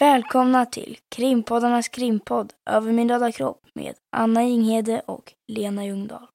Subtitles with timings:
[0.00, 6.26] Välkomna till krimpoddarnas krimpodd Över min döda kropp med Anna Inghede och Lena Ljungdahl.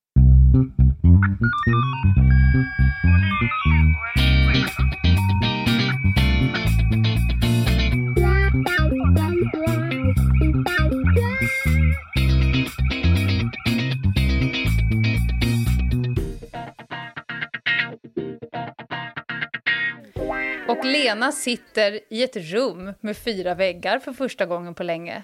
[20.84, 25.24] Och Lena sitter i ett rum med fyra väggar för första gången på länge.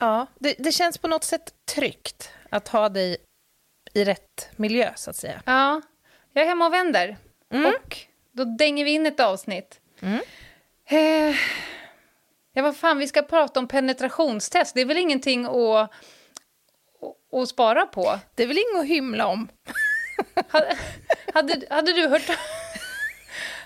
[0.00, 3.16] Ja, det, det känns på något sätt tryggt att ha dig
[3.94, 5.42] i rätt miljö, så att säga.
[5.46, 5.80] Ja,
[6.32, 7.16] jag är hemma och vänder.
[7.52, 7.66] Mm.
[7.66, 7.98] Och
[8.32, 9.80] då dänger vi in ett avsnitt.
[10.88, 11.36] Eh,
[12.52, 14.74] ja, vad fan, vi ska prata om penetrationstest.
[14.74, 15.90] Det är väl ingenting att, att,
[17.32, 18.18] att spara på?
[18.34, 19.48] Det är väl inget att hymla om?
[20.48, 20.76] Hade,
[21.34, 22.30] hade, hade, du hört,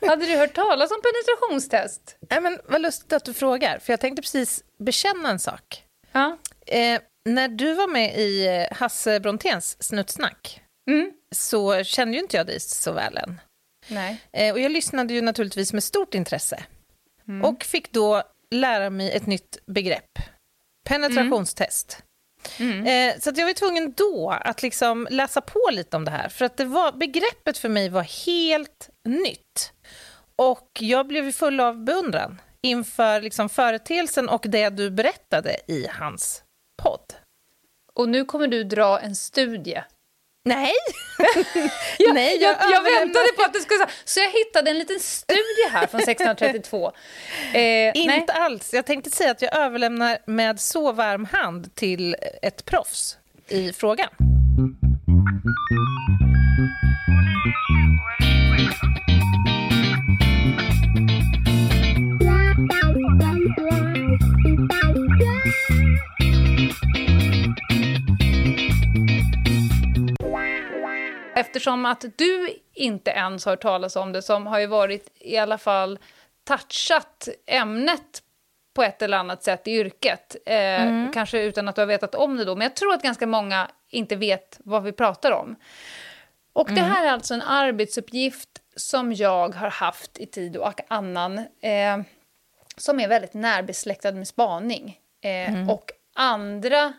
[0.09, 2.17] hade du hört talas om penetrationstest?
[2.31, 5.85] Nej, men vad lustigt att du frågar, för jag tänkte precis bekänna en sak.
[6.13, 6.39] Ja.
[6.67, 11.13] Eh, när du var med i eh, Hasse Bronténs Snutsnack Mm.
[11.35, 13.41] så kände ju inte jag dig så väl än.
[13.89, 14.21] Nej.
[14.33, 16.65] Eh, och jag lyssnade ju naturligtvis med stort intresse
[17.45, 20.11] och fick då lära mig ett nytt begrepp.
[20.89, 22.03] Penetrationstest.
[22.87, 26.29] Eh, så jag var tvungen då att liksom läsa på lite om det här.
[26.29, 29.73] För att det var, begreppet för mig var helt nytt.
[30.37, 36.43] Och jag blev full av beundran inför liksom företeelsen och det du berättade i hans
[36.83, 37.15] podd.
[37.95, 39.83] Och nu kommer du dra en studie.
[40.45, 40.73] Nej!
[41.99, 43.91] Ja, Nej, jag, jag jag väntade på att du skulle säga...
[44.05, 46.93] Så jag hittade en liten studie här från 1632.
[47.53, 47.93] Eh, nej.
[47.95, 48.75] Inte alls.
[48.75, 53.17] Jag tänkte säga att jag överlämnar med så varm hand till ett proffs
[53.49, 54.09] i frågan.
[71.41, 75.37] Eftersom att du inte ens har hört talas om det, som har ju varit i
[75.37, 75.99] alla fall
[76.45, 78.23] touchat ämnet
[78.75, 80.37] på ett eller annat sätt i yrket.
[80.47, 83.27] Eh, Kanske utan att du har vetat om det då, men jag tror att ganska
[83.27, 85.57] många inte vet vad vi pratar om.
[86.53, 91.39] Och det här är alltså en arbetsuppgift som jag har haft i tid och annan,
[91.39, 92.01] eh,
[92.77, 94.99] som är väldigt närbesläktad med spaning.
[95.23, 96.93] Eh, Och andra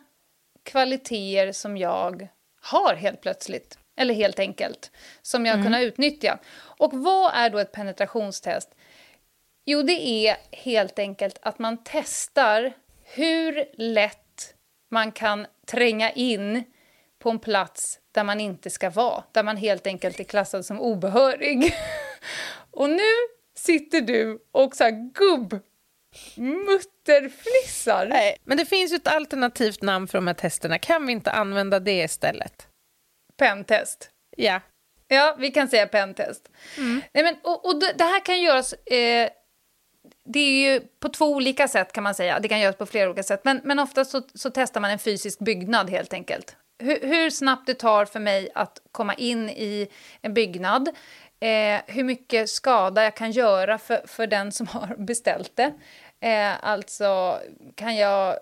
[0.63, 2.27] kvaliteter som jag
[2.61, 4.91] har helt plötsligt, eller helt enkelt,
[5.21, 6.39] som jag kunnat utnyttja.
[6.53, 8.69] Och vad är då ett penetrationstest?
[9.65, 12.73] Jo, det är helt enkelt att man testar
[13.03, 14.55] hur lätt
[14.91, 16.63] man kan tränga in
[17.19, 20.79] på en plats där man inte ska vara, där man helt enkelt är klassad som
[20.79, 21.73] obehörig.
[22.71, 23.11] Och nu
[23.55, 25.59] sitter du och så här gubb
[26.35, 28.07] mutterflissar.
[28.09, 28.37] Nej.
[28.43, 30.77] Men det finns ju ett alternativt namn för de här testerna.
[30.77, 32.67] Kan vi inte använda det istället?
[33.41, 34.09] Pentest.
[34.37, 34.61] Ja.
[35.07, 36.49] Ja, vi kan säga pentest.
[37.13, 38.73] Nej, men, och, och det, det här kan göras...
[38.73, 39.29] Eh,
[40.25, 42.39] det är ju på två olika sätt kan man säga.
[42.39, 43.41] Det kan göras på flera olika sätt.
[43.43, 46.55] Men, men oftast så, så testar man en fysisk byggnad helt enkelt.
[46.79, 49.87] Hur, hur snabbt det tar för mig att komma in i
[50.21, 50.89] en byggnad.
[51.39, 55.73] Eh, hur mycket skada jag kan göra för, för den som har beställt det.
[56.27, 57.39] Eh, alltså,
[57.75, 58.35] kan jag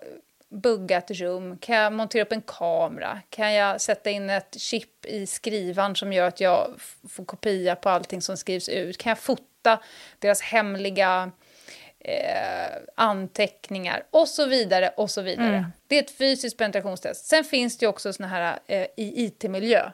[0.50, 1.58] bugga ett rum?
[1.58, 3.20] Kan jag montera upp en kamera?
[3.30, 7.88] Kan jag sätta in ett chip i skrivaren som gör att jag får kopia på
[7.88, 8.98] allting som skrivs ut?
[8.98, 9.78] Kan jag fota
[10.18, 11.30] deras hemliga
[11.98, 14.02] eh, anteckningar?
[14.10, 15.70] Och så vidare, och så vidare.
[15.86, 17.26] Det är ett fysiskt penetrationstest.
[17.26, 19.90] Sen finns det också såna här eh, i IT-miljö.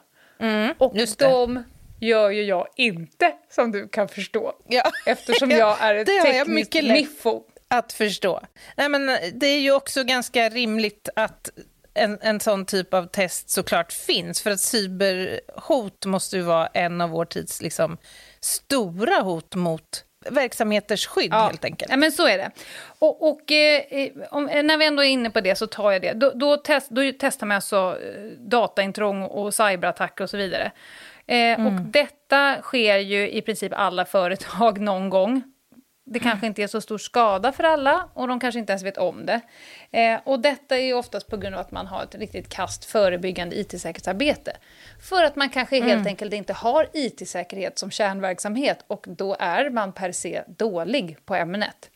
[0.77, 1.25] och just det.
[1.25, 1.63] de
[1.99, 4.53] gör ju jag inte, som du kan förstå.
[4.67, 4.91] Ja.
[5.05, 7.43] Eftersom jag är ett jag tekniskt miffo.
[7.67, 8.41] Att förstå.
[8.77, 11.49] Nej, men eh, det är ju också ganska rimligt att
[11.93, 14.41] en, en sån typ av test såklart finns.
[14.41, 17.97] För att cyberhot måste ju vara en av vår tids liksom,
[18.39, 21.91] stora hot mot verksamheters skydd, helt enkelt.
[21.91, 22.51] Ja, men så är det.
[22.99, 25.91] Och, och eh, eh, om, eh, när vi ändå är inne på det så tar
[25.91, 26.13] jag det.
[26.13, 27.97] Då, då, test, då testar man alltså
[28.39, 30.71] dataintrång och cyberattacker och så vidare.
[31.27, 35.41] Eh, Och detta sker ju i princip alla företag någon gång.
[36.09, 38.97] Det kanske inte är så stor skada för alla och de kanske inte ens vet
[38.97, 39.41] om det.
[39.91, 42.85] Eh, och detta är ju oftast på grund av att man har ett riktigt kast
[42.85, 44.57] förebyggande it-säkerhetsarbete.
[45.09, 49.91] För att man kanske helt enkelt inte har it-säkerhet som kärnverksamhet och då är man
[49.91, 51.89] per se dålig på ämnet.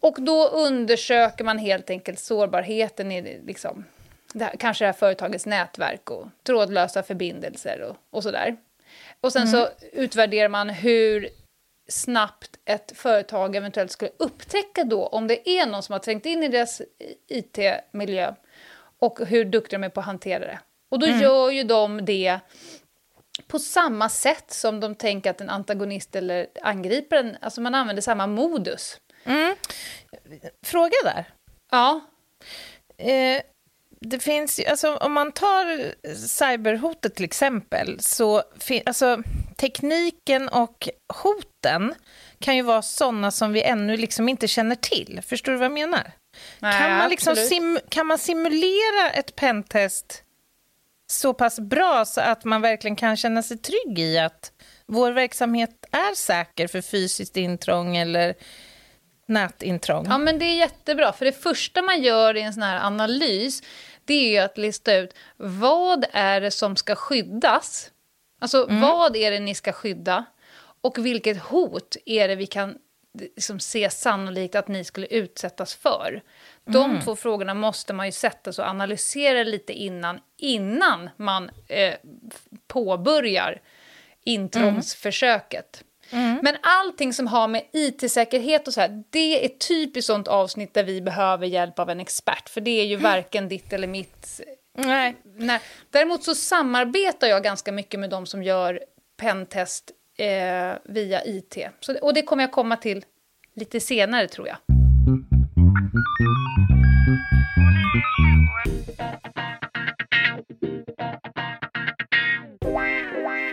[0.00, 3.84] Och då undersöker man helt enkelt sårbarheten i liksom,
[4.32, 8.56] det här, kanske det här företagets nätverk och trådlösa förbindelser och, och sådär.
[9.20, 11.28] Och sen så utvärderar man hur
[11.90, 16.42] snabbt ett företag eventuellt skulle upptäcka då om det är någon som har trängt in
[16.42, 16.82] i deras
[17.28, 18.34] IT-miljö
[18.98, 20.58] och hur duktiga de är på att hantera det.
[20.88, 21.20] Och då mm.
[21.20, 22.38] gör ju de det
[23.46, 28.26] på samma sätt som de tänker att en antagonist eller angriparen, alltså man använder samma
[28.26, 29.00] modus.
[29.24, 29.56] Mm.
[30.62, 31.24] Fråga där.
[31.70, 32.00] Ja.
[32.96, 33.42] Eh,
[34.00, 38.42] det finns alltså om man tar cyberhotet till exempel, så
[38.86, 39.22] alltså
[39.60, 40.88] tekniken och
[41.22, 41.94] hoten
[42.38, 45.20] kan ju vara sådana som vi ännu liksom inte känner till.
[45.26, 46.12] Förstår du vad jag menar?
[46.58, 50.22] Nej, kan, man liksom kan man simulera ett pentest
[51.10, 54.52] så pass bra så att man verkligen kan känna sig trygg i att
[54.86, 58.34] vår verksamhet är säker för fysiskt intrång eller
[59.26, 60.06] nätintrång?
[60.08, 63.62] Ja, men det är jättebra, för det första man gör i en sån här analys
[64.04, 67.90] det är ju att lista ut vad är det som ska skyddas.
[68.40, 68.80] Alltså, mm.
[68.80, 70.24] vad är det ni ska skydda?
[70.80, 72.78] Och vilket hot är det vi kan
[73.18, 76.22] liksom, se sannolikt att ni skulle utsättas för?
[76.64, 77.02] De mm.
[77.02, 81.94] två frågorna måste man ju sätta sig och analysera lite innan, innan man eh,
[82.66, 83.60] påbörjar
[84.24, 85.84] intrångsförsöket.
[86.10, 86.38] Mm.
[86.42, 90.84] Men allting som har med it-säkerhet och så här, det är typiskt sånt avsnitt där
[90.84, 94.40] vi behöver hjälp av en expert, för det är ju varken ditt eller mitt.
[94.78, 95.16] Nej.
[95.36, 95.60] Nej.
[95.90, 98.80] Däremot så samarbetar jag ganska mycket med de som gör
[99.16, 101.58] pentest eh, via IT.
[101.80, 103.04] Så, och det kommer jag komma till
[103.54, 104.56] lite senare, tror jag.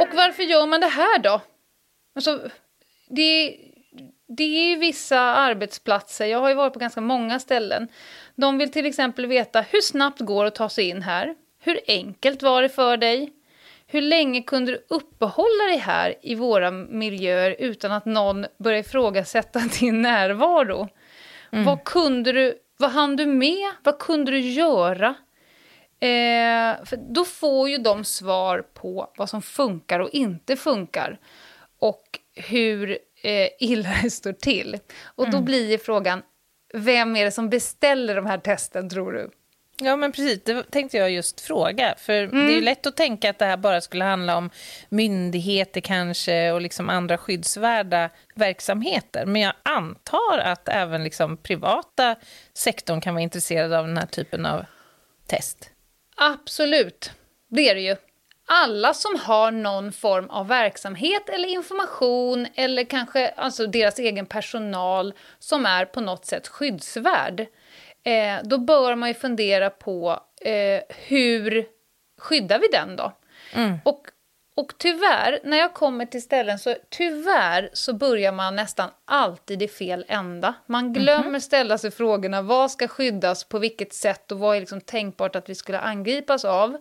[0.01, 1.41] Och varför gör man det här då?
[2.15, 2.49] Alltså,
[3.09, 3.57] det,
[4.27, 7.87] det är ju vissa arbetsplatser, jag har ju varit på ganska många ställen.
[8.35, 11.35] De vill till exempel veta hur snabbt går det att ta sig in här?
[11.59, 13.33] Hur enkelt var det för dig?
[13.87, 19.59] Hur länge kunde du uppehålla dig här i våra miljöer utan att någon börjar ifrågasätta
[19.79, 20.87] din närvaro?
[21.51, 21.65] Mm.
[21.65, 23.71] Vad kunde du, vad hann du med?
[23.83, 25.15] Vad kunde du göra?
[25.99, 31.19] Eh, för då får ju de svar på vad som funkar och inte funkar
[31.79, 34.79] och hur eh, illa det står till.
[35.03, 35.35] Och mm.
[35.35, 36.21] då blir frågan,
[36.73, 39.31] vem är det som beställer de här testen, tror du?
[39.81, 40.43] Ja, men precis.
[40.43, 41.95] Det tänkte jag just fråga.
[41.97, 42.45] För mm.
[42.47, 44.49] Det är ju lätt att tänka att det här bara skulle handla om
[44.89, 49.25] myndigheter kanske och liksom andra skyddsvärda verksamheter.
[49.25, 52.15] Men jag antar att även liksom privata
[52.53, 54.65] sektorn kan vara intresserad av den här typen av
[55.27, 55.71] test.
[56.15, 57.11] Absolut,
[57.49, 57.95] det är det ju
[58.47, 65.13] alla som har någon form av verksamhet eller information eller kanske alltså deras egen personal
[65.39, 67.39] som är på något sätt skyddsvärd,
[68.03, 71.65] eh, då bör man ju fundera på eh, hur
[72.17, 73.11] skyddar vi den då?
[73.53, 73.77] Mm.
[73.85, 74.01] Och,
[74.55, 79.67] och tyvärr, när jag kommer till ställen så tyvärr så börjar man nästan alltid i
[79.67, 80.53] fel ända.
[80.65, 80.93] Man mhm.
[80.93, 81.41] glömmer mm.
[81.41, 85.49] ställa sig frågorna vad ska skyddas, på vilket sätt och vad är liksom tänkbart att
[85.49, 86.77] vi skulle angripas av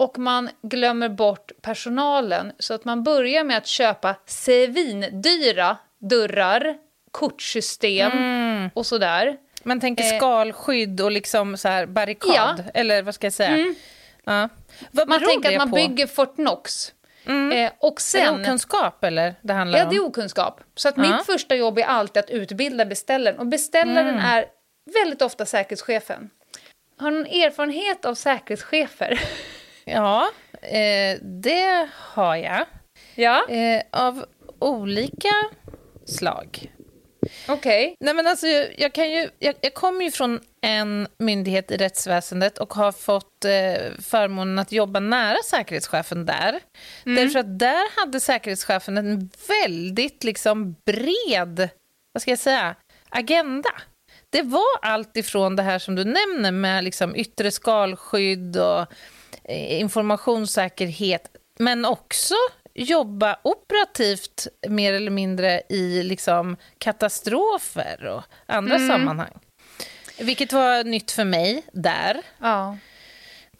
[0.00, 2.52] och man glömmer bort personalen.
[2.58, 6.76] Så att man börjar med att köpa svindyra dörrar,
[7.10, 8.70] kortsystem mm.
[8.74, 9.36] och sådär.
[9.62, 12.70] Man tänker eh, skalskydd och liksom så här barrikad, ja.
[12.74, 13.48] eller vad ska jag säga?
[13.48, 13.74] Mm.
[14.24, 14.48] Ja.
[14.90, 15.76] Vad man tänker att man på?
[15.76, 16.92] bygger Fort Knox.
[17.26, 17.52] Mm.
[17.52, 19.90] Eh, och sen, är det okunskap eller det handlar ja, om?
[19.90, 20.60] Det är okunskap.
[20.74, 21.02] Så att ja.
[21.02, 23.38] mitt första jobb är alltid att utbilda beställaren.
[23.38, 24.24] Och beställaren mm.
[24.24, 24.44] är
[25.02, 26.30] väldigt ofta säkerhetschefen.
[26.96, 29.20] Har du någon erfarenhet av säkerhetschefer?
[29.90, 30.30] Ja,
[30.62, 32.66] eh, det har jag.
[33.14, 33.48] Ja.
[33.48, 34.24] Eh, av
[34.58, 35.34] olika
[36.06, 36.70] slag.
[37.48, 37.96] Okej.
[37.98, 38.14] Okay.
[38.14, 38.46] Nej, alltså,
[38.78, 43.44] jag, kan ju, jag, jag kommer ju från en myndighet i rättsväsendet och har fått
[43.44, 46.60] eh, förmånen att jobba nära säkerhetschefen där.
[47.06, 47.16] Mm.
[47.16, 51.68] Därför att där hade säkerhetschefen en väldigt liksom, bred
[52.12, 52.74] vad ska jag säga,
[53.08, 53.70] agenda.
[54.30, 58.86] Det var allt ifrån det här som du nämner med liksom, yttre skalskydd och
[59.48, 62.34] informationssäkerhet, men också
[62.74, 68.88] jobba operativt mer eller mindre i liksom katastrofer och andra mm.
[68.88, 69.32] sammanhang.
[70.18, 72.22] Vilket var nytt för mig där.
[72.38, 72.76] Ja.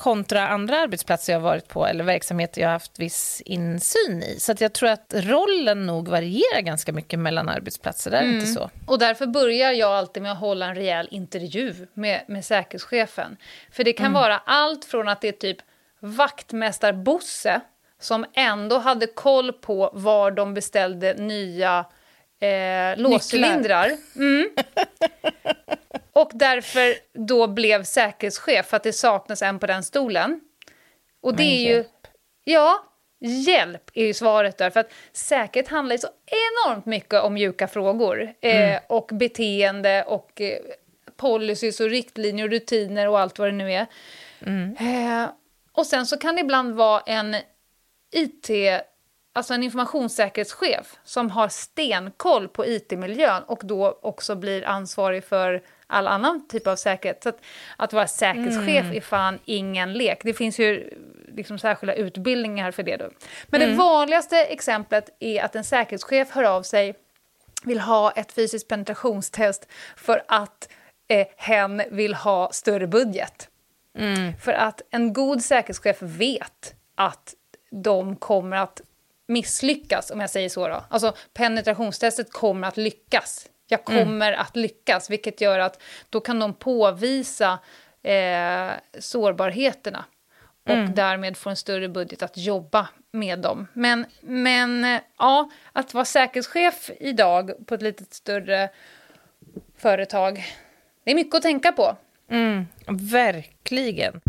[0.01, 4.41] Kontra andra arbetsplatser jag varit på eller verksamheter jag haft viss insyn i.
[4.41, 8.11] Så jag tror att rollen nog varierar ganska mycket mellan arbetsplatser.
[8.11, 8.35] Där mm.
[8.35, 8.71] inte så.
[8.87, 13.37] Och därför börjar jag alltid med att hålla en rejäl intervju med, med säkerhetschefen.
[13.73, 14.23] För det kan mm.
[14.23, 15.59] vara allt från att det är typ
[16.01, 17.61] vaktmästar Bosse
[18.01, 21.85] som ändå hade koll på var de beställde nya
[22.41, 23.91] eh, låscylindrar.
[24.17, 24.51] Mm.
[26.21, 30.41] Och därför då blev säkerhetschef, för att det saknas en på den stolen.
[31.23, 31.85] Och det är ju...
[32.45, 32.85] Ja,
[33.21, 34.71] hjälp är ju svaret där.
[34.71, 38.35] För att säkerhet handlar ju så enormt mycket om mjuka frågor.
[38.41, 38.75] Mm.
[38.75, 40.59] Eh, och beteende och eh,
[41.17, 43.87] policies och riktlinjer och rutiner och allt vad det nu är.
[44.47, 44.77] Mm.
[44.77, 45.31] Eh,
[45.73, 47.37] och sen så kan det ibland vara en
[48.13, 48.51] IT,
[49.33, 56.07] alltså en informationssäkerhetschef som har stenkoll på IT-miljön och då också blir ansvarig för all
[56.07, 57.23] annan typ av säkerhet.
[57.23, 57.41] Så att,
[57.77, 58.97] att vara säkerhetschef mm.
[58.97, 60.21] är fan ingen lek.
[60.25, 60.91] Det finns ju
[61.37, 62.97] liksom särskilda utbildningar för det.
[62.97, 63.11] Då.
[63.47, 63.73] Men mm.
[63.73, 66.95] det vanligaste exemplet är att en säkerhetschef hör av sig
[67.65, 70.69] vill ha ett fysiskt penetrationstest för att
[71.09, 73.49] eh, hen vill ha större budget.
[73.99, 74.33] Mm.
[74.37, 77.35] För att en god säkerhetschef vet att
[77.71, 78.81] de kommer att
[79.29, 80.69] misslyckas, om jag säger så.
[80.69, 80.85] Då.
[80.89, 83.47] Alltså penetrationstestet kommer att lyckas.
[83.71, 84.05] Jag mm.
[84.05, 84.41] kommer mm.
[84.41, 87.59] att lyckas, vilket gör att då kan de påvisa
[88.03, 90.05] eh, sårbarheterna
[90.65, 90.95] och mm.
[90.95, 93.67] därmed få en större budget att jobba med dem.
[93.73, 98.69] Men, men eh, ja, att vara säkerhetschef idag på ett lite större
[99.77, 100.45] företag,
[101.05, 101.97] det är mycket att tänka på.
[102.31, 104.21] Mm, verkligen.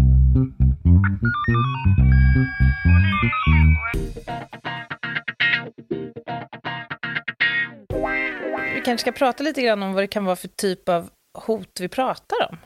[8.81, 11.79] Vi kanske ska prata lite grann om vad det kan vara för typ av hot
[11.79, 12.57] vi pratar om.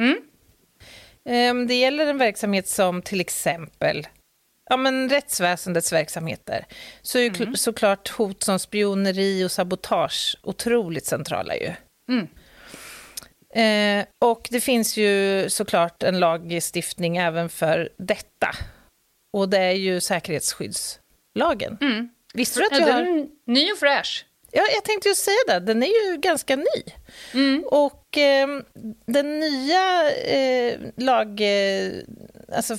[0.00, 0.18] Mm.
[1.24, 4.06] Ehm, det gäller en verksamhet som till exempel
[4.70, 6.66] ja, men rättsväsendets verksamheter.
[7.02, 7.56] Så är mm.
[7.56, 11.72] såklart hot som spioneri och sabotage otroligt centrala ju.
[12.10, 12.28] Mm.
[13.54, 18.50] Eh, och det finns ju såklart en lagstiftning även för detta.
[19.32, 21.78] Och det är ju säkerhetsskyddslagen.
[21.80, 22.08] Mm.
[22.34, 23.28] Visste du att jag har...
[23.46, 24.26] Ny och fräsch.
[24.56, 26.82] Ja, jag tänkte ju säga det, den är ju ganska ny.
[27.34, 27.64] Mm.
[27.66, 28.48] Och eh,
[29.06, 31.40] den nya eh, lag...
[31.40, 31.92] Eh,
[32.56, 32.76] alltså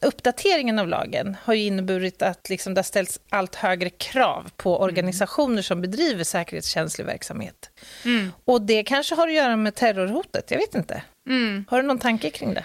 [0.00, 4.76] uppdateringen av lagen har ju inneburit att liksom, det har ställts allt högre krav på
[4.76, 4.82] mm.
[4.82, 7.70] organisationer som bedriver säkerhetskänslig verksamhet.
[8.04, 8.32] Mm.
[8.44, 11.02] Och det kanske har att göra med terrorhotet, jag vet inte.
[11.28, 11.64] Mm.
[11.68, 12.64] Har du någon tanke kring det?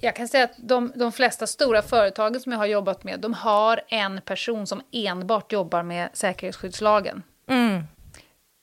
[0.00, 3.34] Jag kan säga att de, de flesta stora företagen som jag har jobbat med, de
[3.34, 7.22] har en person som enbart jobbar med säkerhetsskyddslagen.
[7.46, 7.82] Mm.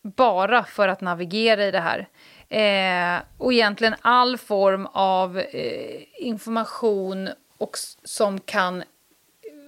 [0.01, 2.07] Bara för att navigera i det här.
[2.49, 8.83] Eh, och egentligen all form av eh, information och, som kan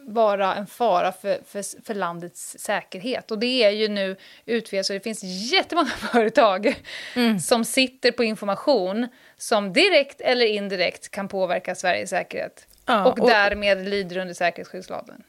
[0.07, 3.31] vara en fara för, för, för, landets säkerhet.
[3.31, 6.83] Och det är ju nu utvidat så det finns jättemånga företag
[7.15, 7.39] mm.
[7.39, 9.07] som sitter på information
[9.37, 12.67] som direkt eller indirekt kan påverka Sveriges säkerhet.
[12.85, 15.23] Ja, och, och därmed lyder under säkerhetsskyddslagen.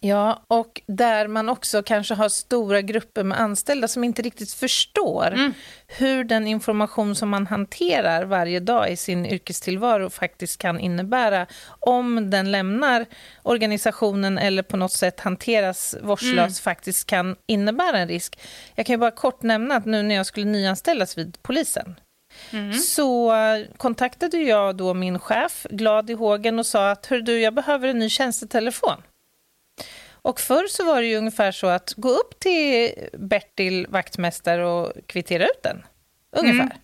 [0.00, 5.26] Ja, och där man också kanske har stora grupper med anställda som inte riktigt förstår
[5.26, 5.52] mm.
[5.86, 11.46] hur den information som man hanterar varje dag i sin yrkestillvaro faktiskt kan innebära
[11.80, 13.06] om den lämnar
[13.42, 16.74] organisationen eller på något sätt hanteras vårdslöst mm.
[16.74, 18.38] faktiskt kan innebära en risk.
[18.74, 21.94] Jag kan ju bara kort nämna att nu när jag skulle nyanställas vid polisen
[22.50, 22.72] Mm.
[22.72, 23.32] så
[23.76, 27.88] kontaktade jag då min chef, glad i hågen, och sa att Hör du, jag behöver
[27.88, 29.02] en ny tjänstetelefon.
[30.28, 34.92] Och förr så var det ju ungefär så att gå upp till Bertil, vaktmästare, och
[35.06, 35.82] kvittera ut den.
[36.36, 36.60] Ungefär.
[36.60, 36.78] Mm.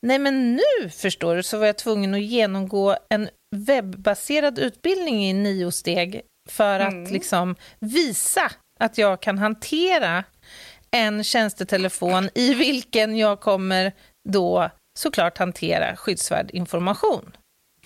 [0.00, 5.32] Nej, men nu förstår du så var jag tvungen att genomgå en webbaserad utbildning i
[5.32, 7.12] nio steg för att mm.
[7.12, 10.24] liksom visa att jag kan hantera
[10.90, 13.92] en tjänstetelefon i vilken jag kommer
[14.28, 17.36] då såklart hantera skyddsvärd information.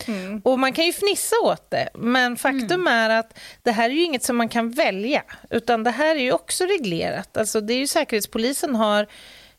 [0.09, 0.41] Mm.
[0.45, 2.87] Och man kan ju fnissa åt det, men faktum mm.
[2.87, 6.21] är att det här är ju inget som man kan välja, utan det här är
[6.21, 7.37] ju också reglerat.
[7.37, 9.07] Alltså det är ju Säkerhetspolisen har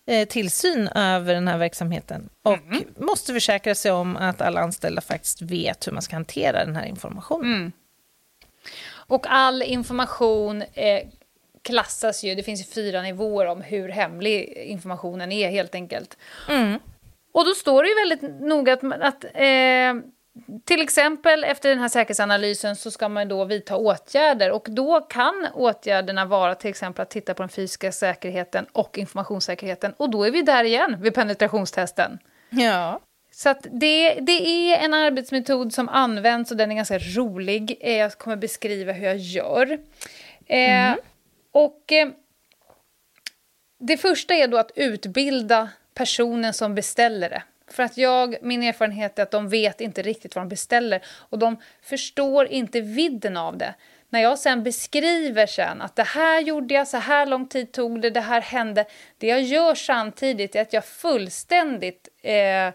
[0.07, 2.83] eh, tillsyn över den här verksamheten och mm.
[2.97, 6.85] måste försäkra sig om att alla anställda faktiskt vet hur man ska hantera den här
[6.85, 7.55] informationen.
[7.55, 7.71] Mm.
[9.11, 11.07] Och all information eh,
[11.61, 16.17] klassas ju, det finns ju fyra nivåer om hur hemlig informationen är helt enkelt.
[16.49, 16.79] Mm.
[17.33, 19.93] Och då står det ju väldigt noga att, att eh,
[20.65, 25.47] till exempel efter den här säkerhetsanalysen så ska man då vidta åtgärder och då kan
[25.53, 30.31] åtgärderna vara till exempel att titta på den fysiska säkerheten och informationssäkerheten och då är
[30.31, 32.19] vi där igen vid penetrationstesten.
[32.49, 32.99] Ja.
[33.31, 37.77] Så det, det är en arbetsmetod som används och den är ganska rolig.
[37.81, 39.71] Eh, jag kommer beskriva hur jag gör.
[40.45, 40.97] Eh, mm.
[41.51, 42.09] och eh,
[43.79, 47.43] det första är då att utbilda personen som beställer det.
[47.73, 51.39] För att jag, min erfarenhet är att de vet inte riktigt vad de beställer och
[51.39, 53.73] de förstår inte vidden av det.
[54.09, 58.01] När jag sen beskriver sen att det här gjorde jag, så här lång tid tog
[58.01, 58.85] det, det här hände.
[59.17, 62.73] Det jag gör samtidigt är att jag fullständigt eh,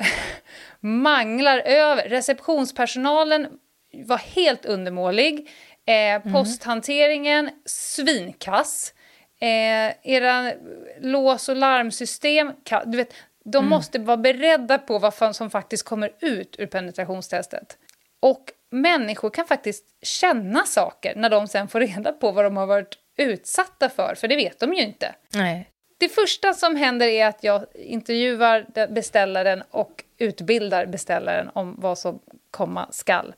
[0.80, 2.08] manglar över.
[2.08, 3.48] Receptionspersonalen
[3.92, 5.50] var helt undermålig.
[5.86, 8.94] Eh, posthanteringen, svinkass.
[9.40, 10.52] Eh, era
[11.00, 12.52] lås och larmsystem,
[12.86, 13.14] du vet,
[13.52, 17.78] de måste vara beredda på vad som faktiskt kommer ut ur penetrationstestet.
[18.20, 22.66] Och människor kan faktiskt känna saker när de sen får reda på vad de har
[22.66, 25.14] varit utsatta för, för det vet de ju inte.
[25.32, 25.70] Nej.
[25.98, 32.18] Det första som händer är att jag intervjuar beställaren och utbildar beställaren om vad som
[32.50, 33.34] komma skall.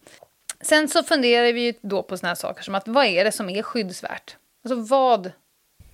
[0.61, 3.33] Sen så funderar vi ju då på såna här saker som att vad är det
[3.33, 4.37] som är skyddsvärt?
[4.65, 5.33] Alltså vad,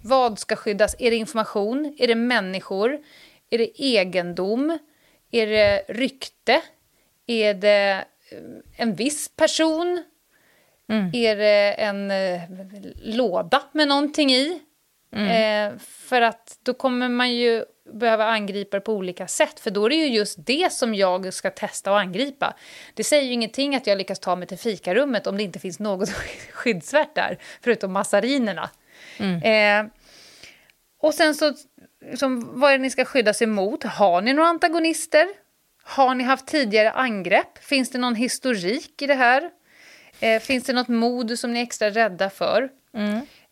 [0.02, 0.97] vad ska skyddas?
[0.99, 1.97] Är det information?
[1.99, 2.99] Är det människor?
[3.50, 4.78] Är det egendom?
[5.30, 6.62] Är det rykte?
[7.26, 8.38] Är det eh,
[8.76, 10.04] en viss person?
[11.12, 12.40] Är det en eh,
[12.96, 14.60] låda med någonting i?
[15.16, 19.60] Eh, för att då kommer man ju behöva angripa det på olika sätt.
[19.60, 22.54] För då är det ju just det som jag ska testa och angripa.
[22.94, 25.78] Det säger ju ingenting att jag lyckas ta mig till fikarummet om det inte finns
[25.78, 26.10] något
[26.52, 28.70] skyddsvärt där, förutom massarinerna.
[29.42, 29.86] Eh,
[30.98, 31.52] och sen så,
[32.14, 33.84] som, vad är det ni ska skyddas emot?
[33.84, 35.26] Har ni några antagonister?
[35.82, 37.64] Har ni haft tidigare angrepp?
[37.64, 39.50] Finns det någon historik i det här?
[40.20, 42.68] Eh, finns det något mod som ni är extra rädda för?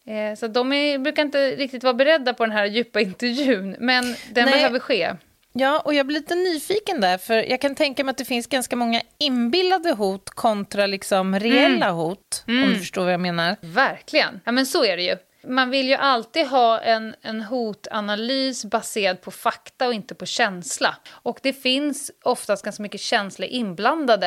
[0.06, 4.04] Eh, så de är, brukar inte riktigt vara beredda på den här djupa intervjun, men
[4.04, 4.54] den Nej.
[4.54, 5.12] behöver ske.
[5.52, 8.47] Ja, och jag blir lite nyfiken där, för jag kan tänka mig att det finns
[8.47, 13.56] ganska många inbillade hot kontra liksom reella hot, om du förstår vad jag menar.
[13.61, 14.40] Verkligen.
[14.44, 15.16] Ja, men så är det ju.
[15.44, 20.96] Man vill ju alltid ha en, en hotanalys baserad på fakta och inte på känsla.
[21.11, 24.26] Och det finns oftast ganska mycket känslor inblandade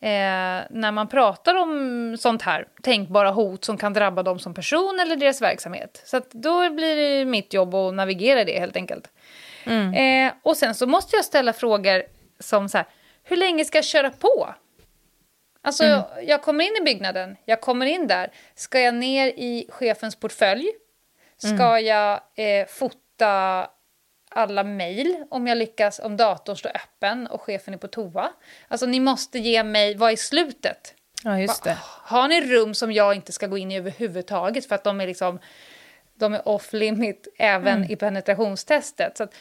[0.00, 5.00] eh, när man pratar om sånt här tänkbara hot som kan drabba dem som person
[5.00, 6.02] eller deras verksamhet.
[6.04, 9.12] Så då blir det mitt jobb att navigera det helt enkelt.
[9.94, 12.02] Eh, och sen så måste jag ställa frågor
[12.38, 12.86] som så här,
[13.22, 14.54] hur länge ska jag köra på?
[15.62, 18.32] Alltså, jag kommer in i byggnaden, jag kommer in där.
[18.54, 20.70] Ska jag ner i chefens portfölj?
[21.36, 23.66] Ska jag eh, fota
[24.30, 28.32] alla mejl om jag lyckas, om datorn står öppen och chefen är på toa?
[28.68, 30.94] Alltså, ni måste ge mig, vad är slutet?
[31.24, 31.78] Ja, just det.
[31.82, 35.06] Har ni rum som jag inte ska gå in i överhuvudtaget för att de är
[35.06, 35.38] liksom
[36.14, 39.16] de är off limit även i penetrationstestet?
[39.16, 39.34] Så att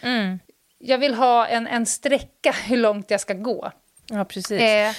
[0.77, 3.71] Jag vill ha en, en sträcka hur långt jag ska gå.
[4.07, 4.61] Ja, precis.
[4.61, 4.91] Eh,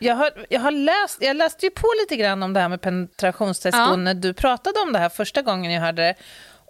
[0.00, 2.80] Jag, har, jag, har läst, jag läste ju på lite grann om det här med
[2.80, 3.96] penetrationstest Ja.
[3.96, 6.14] när du pratade om det här första gången jag hörde det.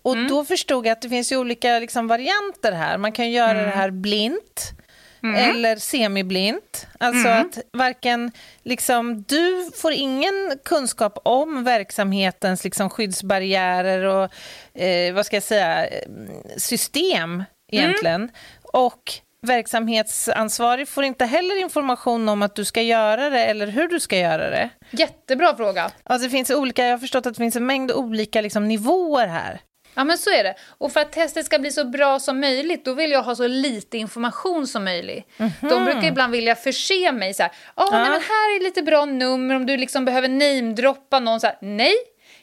[0.03, 0.29] Och Mm.
[0.29, 2.99] då förstod jag att det finns ju olika liksom, varianter här.
[2.99, 3.65] Man kan göra Mm.
[3.65, 4.71] det här blint
[5.23, 6.87] eller semiblint.
[7.01, 7.41] Alltså Mm.
[7.47, 14.33] att varken, liksom, du får ingen kunskap om verksamhetens liksom, skyddsbarriärer och
[14.83, 16.03] eh, vad ska jag säga, eh,
[16.57, 18.31] system egentligen.
[18.63, 19.13] Och
[19.47, 24.19] verksamhetsansvarig får inte heller information om att du ska göra det eller hur du ska
[24.19, 24.71] göra det.
[24.91, 25.91] jättebra fråga.
[26.05, 29.27] Alltså det finns olika, jag har förstått att det finns en mängd olika liksom, nivåer
[29.27, 29.61] här.
[29.95, 30.55] Ja, men så är det.
[30.79, 33.47] Och för att testet ska bli så bra som möjligt, då vill jag ha så
[33.47, 35.25] lite information som möjligt.
[35.61, 39.05] De brukar ibland vilja förse mig så här, "Ja, nej, men här är lite bra
[39.05, 41.57] nummer om du liksom behöver namedroppa någon så här.
[41.61, 41.95] Nej,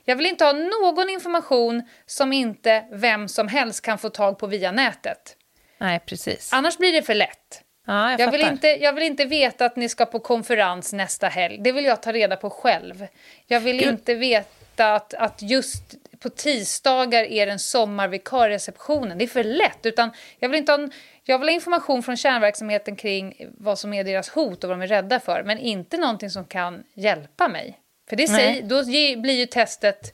[0.06, 4.48] jag vill inte ha någon information som inte vem som helst kan få tag på
[4.48, 5.37] via nätet.
[5.78, 6.54] Nej, precis.
[6.54, 7.63] Annars blir det för lätt.
[7.88, 11.28] Ja, jag, Jag vill, inte, jag vill inte veta att ni ska på konferens nästa
[11.28, 11.58] helg.
[11.60, 13.08] Det vill jag ta reda på själv.
[13.48, 13.88] Jag vill Gud.
[13.88, 15.84] inte veta att, att just
[16.20, 19.18] på tisdagar är det en sommarvikariereceptionen.
[19.18, 19.86] Det är för lätt.
[19.86, 20.92] Utan jag, vill inte ha, en-
[21.24, 24.84] jag vill ha information från kärnverksamheten kring vad som är deras hot och vad de
[24.84, 25.44] är rädda för.
[25.44, 27.80] Men inte någonting som kan hjälpa mig.
[28.10, 28.84] För det säger, då
[29.22, 30.13] blir ju testet...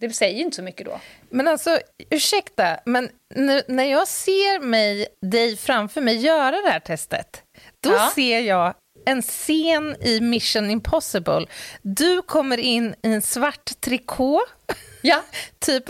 [0.00, 1.00] Det säger ju inte så mycket då.
[1.30, 6.80] Men alltså, ursäkta, men nu, när jag ser mig, dig framför mig göra det här
[6.80, 7.42] testet,
[7.80, 8.10] då Ja.
[8.14, 8.74] ser jag
[9.06, 11.46] en scen i Mission Impossible.
[11.82, 14.40] Du kommer in i en svart trikå,
[15.02, 15.22] Ja,
[15.58, 15.84] typ.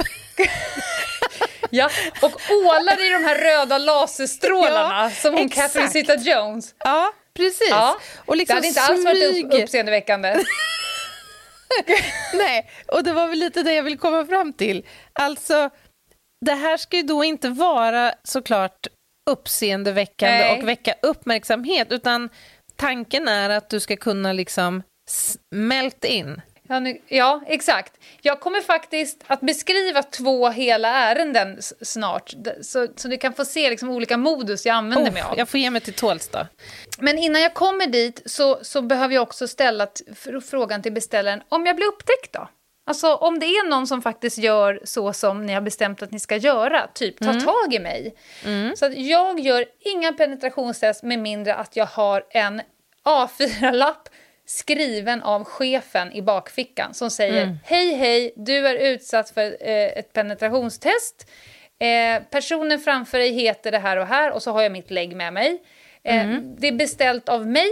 [1.71, 1.91] ja.
[2.23, 5.73] och ålar i de här röda laserstrålarna Ja, som hon exakt.
[5.75, 6.75] Catherine Zeta-Jones.
[6.79, 7.71] Ja, precis.
[7.71, 10.45] Ja, och liksom det hade inte alls varit upp, uppseendeväckande.
[12.35, 14.87] Nej, och det var väl lite det jag vill komma fram till.
[15.13, 15.71] Alltså,
[16.47, 18.87] det här ska ju då inte vara såklart
[19.31, 20.59] uppseendeväckande Nej.
[20.59, 22.29] och väcka uppmärksamhet, utan
[22.77, 26.41] tanken är att du ska kunna liksom smält in.
[27.09, 27.93] Ja, exakt.
[28.23, 33.71] Jag kommer faktiskt att beskriva två hela ärenden snart, så, så du kan få se
[33.71, 35.39] liksom olika modus jag använder mig Oh, av.
[35.39, 36.47] jag får ge mig till tåls då.
[36.99, 39.87] Men innan jag kommer dit så, så behöver jag också ställa
[40.51, 42.49] frågan till beställaren, om jag blir upptäckt då?
[42.87, 46.21] Alltså om det är någon som faktiskt gör så som ni har bestämt att ni
[46.21, 48.15] ska göra, typ ta tag i mig.
[48.77, 52.63] Så att jag gör inga penetrationstest med mindre att jag har en
[53.05, 54.09] A4-lapp
[54.51, 57.59] skriven av chefen i bakfickan som säger mm.
[57.65, 61.31] hej hej, du är utsatt för eh, ett penetrationstest.
[61.79, 65.17] Eh, personen framför dig heter det här och här och så har jag mitt lägg
[65.17, 65.63] med mig.
[66.03, 66.57] Eh, mm.
[66.59, 67.69] Det är beställt av mig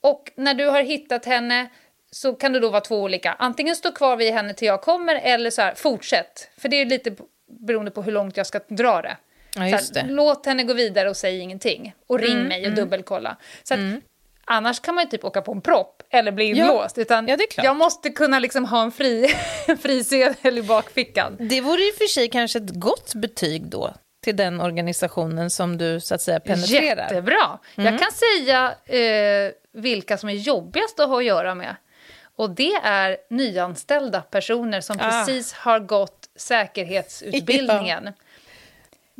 [0.00, 1.68] och när du har hittat henne
[2.10, 3.32] så kan det då vara två olika.
[3.38, 6.50] Antingen stå kvar vid henne till jag kommer eller så här, fortsätt.
[6.58, 7.14] För det är lite
[7.60, 9.16] beroende på hur långt jag ska dra det.
[9.54, 11.94] Ja, här, låt henne gå vidare och säg ingenting.
[12.06, 12.76] Och ring mm, mig och mm.
[12.76, 13.36] dubbelkolla.
[13.62, 14.00] Så att, mm.
[14.52, 16.96] Annars kan man ju typ åka på en propp eller bli inlåst.
[16.96, 19.34] Ja, utan ja, jag måste kunna liksom ha en fri,
[19.82, 21.36] fri sedel i bakfickan.
[21.40, 25.78] Det vore i och för sig kanske ett gott betyg då till den organisationen som
[25.78, 27.02] du så att säga penetrerar.
[27.02, 27.58] Jättebra!
[27.76, 27.92] Mm.
[27.92, 31.76] Jag kan säga eh, vilka som är jobbigast att ha att göra med.
[32.36, 35.10] Och det är nyanställda personer som ah.
[35.10, 38.04] precis har gått säkerhetsutbildningen.
[38.18, 38.24] Ja.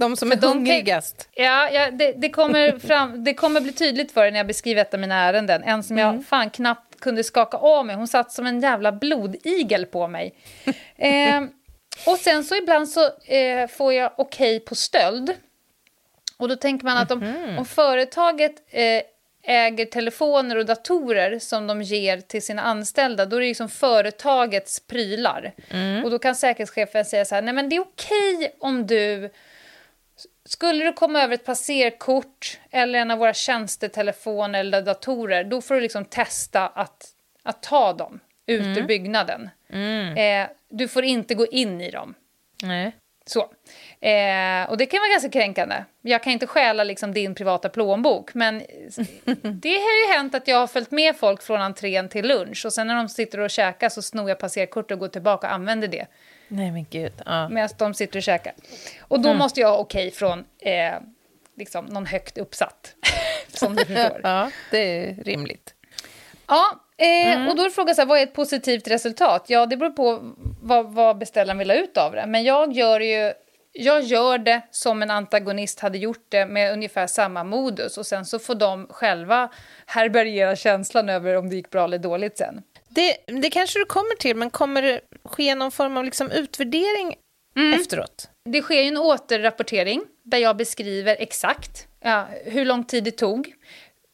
[0.01, 1.29] De som är de hungrigast.
[1.35, 4.83] ja, ja det, det, kommer fram, det kommer bli tydligt för dig när jag beskriver
[4.83, 5.63] ett av mina ärenden.
[5.63, 6.25] En som jag mm.
[6.25, 7.97] fan knappt kunde skaka av mig.
[7.97, 10.35] Hon satt som en jävla blodigel på mig.
[10.97, 11.43] eh,
[12.07, 15.35] och sen så ibland så eh, får jag okej okay på stöld.
[16.37, 17.59] Och då tänker man att om, mm.
[17.59, 19.03] om företaget eh,
[19.43, 24.81] äger telefoner och datorer som de ger till sina anställda, då är det liksom företagets
[24.87, 25.53] prylar.
[25.71, 26.05] Mm.
[26.05, 29.31] Och då kan säkerhetschefen säga så här, nej men det är okej om du
[30.53, 35.75] skulle du komma över ett passerkort eller en av våra tjänstetelefoner eller datorer, då får
[35.75, 37.07] du liksom testa att,
[37.43, 38.79] att ta dem ut mm.
[38.79, 39.51] ur byggnaden.
[39.69, 40.17] Mm.
[40.17, 42.15] Eh, du får inte gå in i dem.
[42.63, 42.93] Nej.
[43.27, 43.41] Så.
[44.07, 45.85] Eh, och det kan vara ganska kränkande.
[46.03, 48.59] Jag kan inte stjäla liksom din privata plånbok, men
[49.43, 52.73] det har ju hänt att jag har följt med folk från entrén till lunch och
[52.73, 55.89] sen när de sitter och käkar så snor jag passerkort och går tillbaka och använder
[55.89, 56.07] det.
[56.51, 57.13] Nej men gud.
[57.27, 57.49] Ja.
[57.49, 58.55] Medan de sitter och käkar.
[59.01, 59.39] Och då mm.
[59.39, 60.95] måste jag ha okej okay från eh,
[61.57, 62.95] liksom någon högt uppsatt.
[63.49, 64.21] som du förstår.
[64.23, 65.75] ja, det är rimligt.
[66.47, 67.49] Ja, eh, mm.
[67.49, 69.45] och då är frågan så här, vad är ett positivt resultat?
[69.49, 72.27] Ja, det beror på vad, vad beställaren vill ha ut av det.
[72.27, 73.33] Men jag gör ju
[73.73, 78.25] jag gör det som en antagonist hade gjort det med ungefär samma modus och sen
[78.25, 79.49] så får de själva
[79.87, 82.63] härbärgera känslan över om det gick bra eller dåligt sen.
[82.95, 87.15] Det, det kanske du kommer till, men kommer det ske någon form av liksom utvärdering
[87.57, 87.81] mm.
[87.81, 88.29] efteråt?
[88.51, 93.55] Det sker ju en återrapportering där jag beskriver exakt ja, hur lång tid det tog,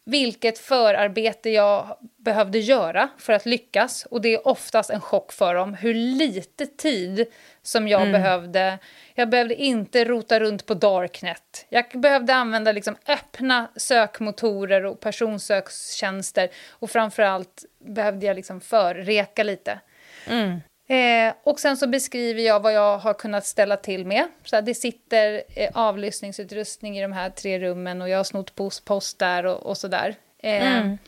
[0.07, 4.07] vilket förarbete jag behövde göra för att lyckas.
[4.11, 7.27] Och det är oftast en chock för dem hur lite tid
[7.63, 8.13] som jag mm.
[8.13, 8.79] behövde.
[9.15, 11.67] Jag behövde inte rota runt på Darknet.
[11.69, 16.49] Jag behövde använda liksom öppna sökmotorer och personsökstjänster.
[16.71, 19.81] Och framförallt behövde jag liksom förreka lite.
[20.27, 20.61] Mm.
[20.89, 24.29] Eh, och sen så beskriver jag vad jag har kunnat ställa till med.
[24.45, 28.85] Så det sitter eh, avlyssningsutrustning i de här tre rummen och jag har snott post,
[28.85, 30.15] post där och, och sådär.
[30.39, 30.99] Eh, mm.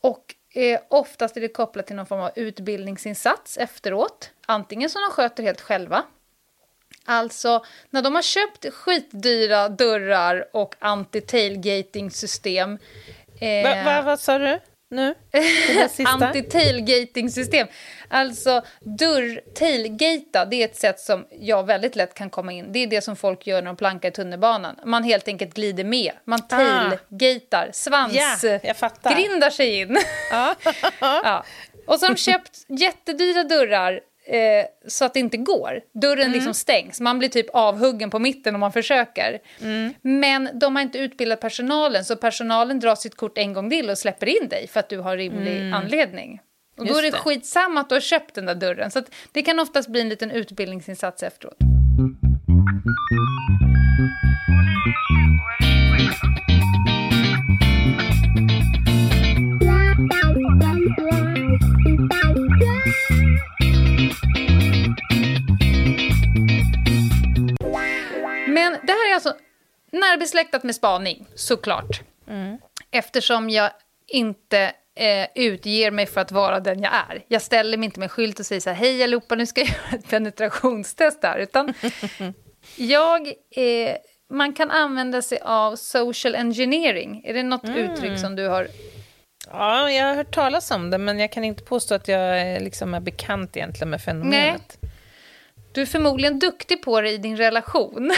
[0.00, 4.30] Och eh, oftast är det kopplat till någon form av utbildningsinsats efteråt.
[4.46, 6.04] Antingen som de sköter helt själva.
[7.04, 12.78] Alltså, när de har köpt skitdyra dörrar och anti-tailgating-system.
[13.40, 14.60] Eh, va, va, vad sa du?
[14.90, 15.14] Nu?
[16.04, 17.66] Anti-tailgating-system.
[18.08, 22.72] Alltså, dörr-tailgata, det är ett sätt som jag väldigt lätt kan komma in.
[22.72, 24.76] Det är det som folk gör när de plankar i tunnelbanan.
[24.84, 26.12] Man helt enkelt glider med.
[26.24, 26.56] Man ah.
[26.56, 29.98] tailgatar, svansgrindar yeah, sig in.
[31.00, 31.44] ja.
[31.86, 35.80] Och så har de köpt jättedyra dörrar eh, så att det inte går.
[35.92, 36.32] Dörren mm.
[36.32, 39.38] liksom stängs, man blir typ avhuggen på mitten om man försöker.
[39.60, 39.94] Mm.
[40.02, 43.98] Men de har inte utbildat personalen, så personalen drar sitt kort en gång till och
[43.98, 45.74] släpper in dig för att du har rimlig mm.
[45.74, 46.40] anledning.
[46.78, 48.90] Och då är det, det skitsamma att du har köpt den där dörren.
[48.90, 51.56] Så det kan oftast bli en liten utbildningsinsats efteråt.
[68.82, 69.34] Det här är alltså
[69.92, 72.00] närbesläktat med spaning, såklart.
[72.28, 72.58] Mm.
[72.90, 73.70] Eftersom jag
[74.06, 77.24] inte eh, utger mig för att vara den jag är.
[77.28, 79.68] Jag ställer mig inte med skylt och säger så här, hej allihopa, nu ska jag
[79.84, 81.38] göra ett penetrationstest här.
[81.38, 81.74] Utan
[82.76, 83.96] jag, eh,
[84.30, 87.22] man kan använda sig av social engineering.
[87.24, 87.76] Är det något mm.
[87.78, 88.68] uttryck som du har
[89.52, 92.94] Ja, jag har hört talas om det, men jag kan inte påstå att jag liksom
[92.94, 94.78] är bekant egentligen med fenomenet.
[94.79, 94.79] Nej.
[95.72, 98.12] Du är förmodligen duktig på det i din relation.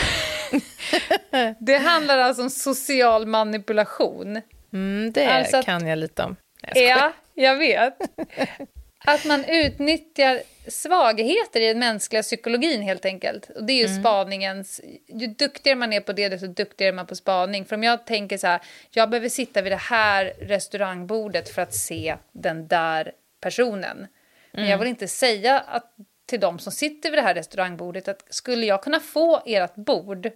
[1.58, 4.40] det handlar alltså om social manipulation.
[4.72, 6.36] Mm, det alltså att, kan jag lite om.
[6.74, 7.98] Jag ja, jag vet.
[9.04, 13.50] att man utnyttjar svagheter i den mänskliga psykologin helt enkelt.
[13.50, 14.02] Och det är ju mm.
[14.02, 14.80] spaningens...
[15.08, 17.64] Ju duktigare man är på det, desto duktigare är man på spaning.
[17.64, 18.60] För om jag tänker så här,
[18.90, 24.06] jag behöver sitta vid det här restaurangbordet för att se den där personen.
[24.52, 24.78] Men jag mm.
[24.78, 25.94] vill inte säga att,
[26.32, 30.30] till de som sitter vid det här restaurangbordet att skulle jag kunna få ert bord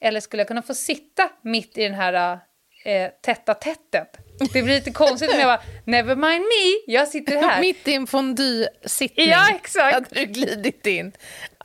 [0.00, 2.38] eller skulle jag kunna få sitta mitt i den här
[2.84, 4.16] eh, tätta tättet?
[4.38, 7.60] Det blir lite konstigt om jag bara, never mind me, jag sitter här.
[7.68, 9.94] Mitt i en fondue-sittning ja, exakt.
[9.94, 11.12] hade du glidit in.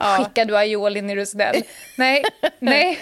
[0.00, 0.16] Ja.
[0.18, 1.62] Skicka du aioli när du är snäll.
[1.98, 2.24] nej,
[2.58, 2.98] nej.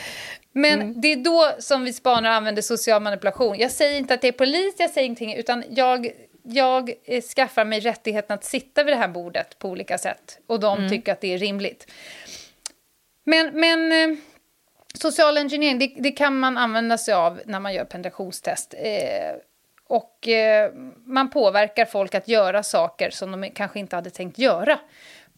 [0.52, 1.00] Men mm.
[1.00, 3.58] det är då som vi spanar och använder social manipulation.
[3.58, 6.10] Jag säger inte att det är polis, jag säger ingenting, utan jag,
[6.48, 10.38] jag eh, skaffar mig rättigheten att sitta vid det här bordet på olika sätt.
[10.46, 10.90] Och de mm.
[10.90, 11.92] tycker att det är rimligt.
[13.24, 14.18] Men, men eh,
[14.94, 18.74] social engineering, det, det, kan man använda sig av när man gör penetrationstest.
[18.78, 19.36] Eh,
[19.88, 20.72] och eh,
[21.04, 24.78] man påverkar folk att göra saker som de kanske inte hade tänkt göra.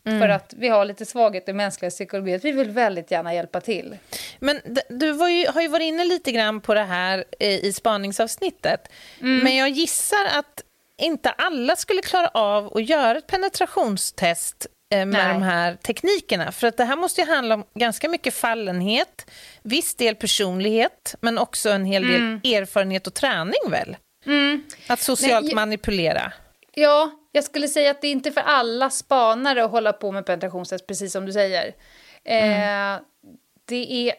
[0.05, 0.21] Mm.
[0.21, 3.97] För att vi har lite svaghet i mänskliga psykologi, vi vill väldigt gärna hjälpa till.
[4.39, 8.89] Men du ju, har ju varit inne lite grann på det här eh, i spaningsavsnittet.
[9.21, 9.39] Mm.
[9.39, 10.63] Men jag gissar att
[10.99, 15.29] inte alla skulle klara av att göra ett penetrationstest eh, med Nej.
[15.29, 16.53] de här teknikerna.
[16.53, 19.31] För att det här måste ju handla om ganska mycket fallenhet,
[19.63, 22.41] viss del personlighet, men också en hel del mm.
[22.45, 23.97] erfarenhet och träning väl?
[24.27, 24.65] Mm.
[24.87, 26.33] Att socialt Nej, manipulera.
[26.75, 30.27] Ja, jag skulle säga att det är inte för alla spanare att hålla på med
[30.27, 31.75] penetrationstest, precis som du säger.
[32.25, 32.95] Mm.
[32.95, 33.01] Eh,
[33.65, 34.15] det är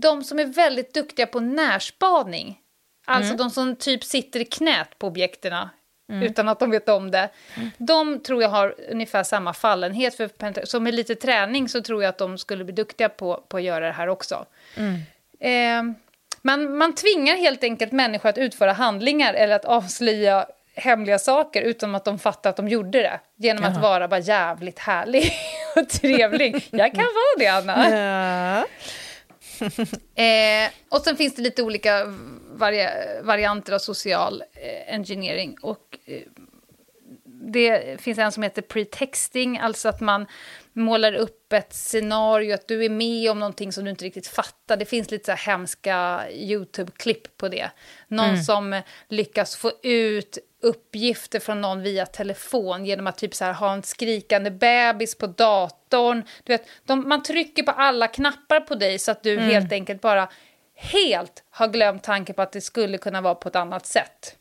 [0.00, 2.58] de som är väldigt duktiga på närspaning,
[3.06, 3.36] alltså mm.
[3.36, 5.70] de som typ sitter i knät på objekterna
[6.10, 6.22] mm.
[6.22, 7.28] utan att de vet om det.
[7.56, 7.70] Mm.
[7.78, 10.66] De tror jag har ungefär samma fallenhet för.
[10.66, 13.62] Så med lite träning så tror jag att de skulle bli duktiga på, på att
[13.62, 14.46] göra det här också.
[14.76, 15.00] Mm.
[15.40, 15.96] Eh,
[16.42, 21.94] man, man tvingar helt enkelt människor att utföra handlingar eller att avslöja hemliga saker utan
[21.94, 23.20] att de fattar att de gjorde det.
[23.36, 23.72] Genom Jaha.
[23.72, 25.32] att vara bara jävligt härlig
[25.76, 26.68] och trevlig.
[26.70, 27.90] Jag kan vara det, Anna.
[27.90, 28.64] Ja.
[30.22, 32.06] eh, och sen finns det lite olika
[32.52, 32.86] vari
[33.22, 35.56] varianter av social eh, engineering.
[35.62, 36.22] Och, eh,
[37.44, 40.26] det finns en som heter pretexting, alltså att man
[40.72, 44.76] målar upp ett scenario, att du är med om någonting som du inte riktigt fattar.
[44.76, 47.70] Det finns lite så här hemska YouTube-klipp på det.
[48.08, 48.42] Någon mm.
[48.42, 53.72] som lyckas få ut uppgifter från någon via telefon genom att typ så här, ha
[53.72, 56.22] en skrikande bebis på datorn.
[56.44, 59.44] Du vet, de, man trycker på alla knappar på dig så att du mm.
[59.44, 60.28] helt enkelt bara
[60.82, 64.36] helt har glömt tanken på att det skulle kunna vara på ett annat sätt.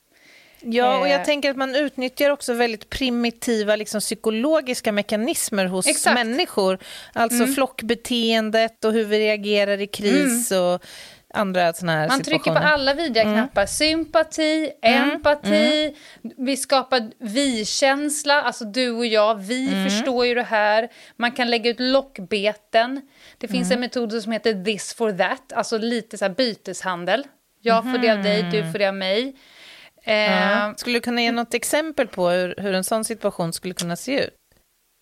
[0.63, 1.25] Ja, och jag eh.
[1.25, 6.13] tänker att man utnyttjar också väldigt primitiva liksom, psykologiska mekanismer hos Exakt.
[6.13, 6.80] människor.
[7.13, 7.54] Alltså mm.
[7.54, 10.63] flockbeteendet och hur vi reagerar i kris mm.
[10.63, 10.82] och
[11.34, 13.34] andra såna här Man trycker på alla vidriga mm.
[13.34, 13.65] knappar.
[13.65, 15.10] Sympati, mm.
[15.10, 15.84] empati,
[16.24, 16.36] mm.
[16.38, 19.89] vi skapar vi-känsla, alltså du och jag, vi mm.
[19.89, 20.89] förstår ju det här.
[21.15, 23.02] Man kan lägga ut lockbeten.
[23.38, 23.78] Det finns mm.
[23.78, 27.28] en metod som heter this for that, alltså lite så här byteshandel.
[27.62, 29.36] Jag får det av dig, du får det av mig.
[30.04, 33.96] Eh, skulle du kunna ge något exempel på hur, hur en sån situation skulle kunna
[33.96, 34.40] se ut?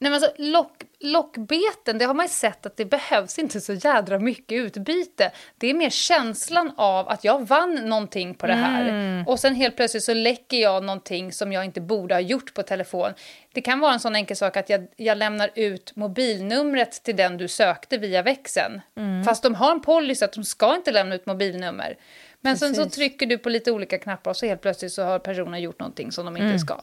[0.01, 3.73] Nej, men alltså, lock, lockbeten, det har man ju sett att det behövs inte så
[3.73, 5.31] jädra mycket utbyte.
[5.57, 8.89] Det är mer känslan av att jag vann någonting på det här.
[8.89, 9.27] Mm.
[9.27, 12.63] Och sen helt plötsligt så läcker jag någonting som jag inte borde ha gjort på
[12.63, 13.13] telefon.
[13.53, 17.37] Det kan vara en sån enkel sak att jag, jag lämnar ut mobilnumret till den
[17.37, 18.81] du sökte via växeln.
[18.97, 19.23] Mm.
[19.23, 21.97] Fast de har en policy att de ska inte lämna ut mobilnummer.
[22.41, 22.75] Men Precis.
[22.75, 25.61] sen så trycker du på lite olika knappar och så helt plötsligt så har personen
[25.61, 26.59] gjort någonting som de inte mm.
[26.59, 26.81] ska.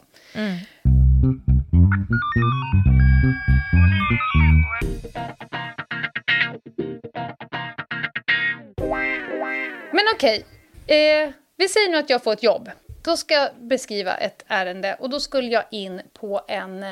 [9.92, 10.46] Men okej,
[10.86, 12.70] eh, vi säger nu att jag får ett jobb.
[13.04, 16.82] Då ska jag beskriva ett ärende och då skulle jag in på en,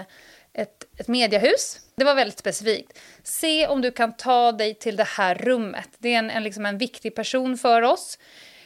[0.53, 1.77] ett, ett mediehus.
[1.97, 2.99] Det var väldigt specifikt.
[3.23, 5.89] Se om du kan ta dig till det här rummet.
[5.99, 8.19] Det är en, en, liksom en viktig person för oss.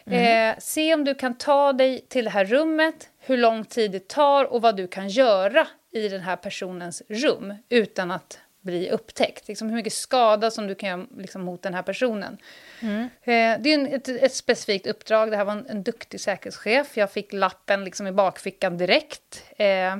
[0.06, 0.50] Mm.
[0.50, 4.08] Eh, se om du kan ta dig till det här rummet, hur lång tid det
[4.08, 9.48] tar och vad du kan göra i den här personens rum utan att bli upptäckt.
[9.48, 12.38] Liksom hur mycket skada som du kan göra liksom, mot den här personen.
[12.80, 13.02] Mm.
[13.02, 15.30] Eh, det är en, ett, ett, specifikt uppdrag.
[15.30, 16.96] Det här var en, en duktig säkerhetschef.
[16.96, 19.44] Jag fick lappen liksom, i bakfickan direkt.
[19.56, 19.96] Eh,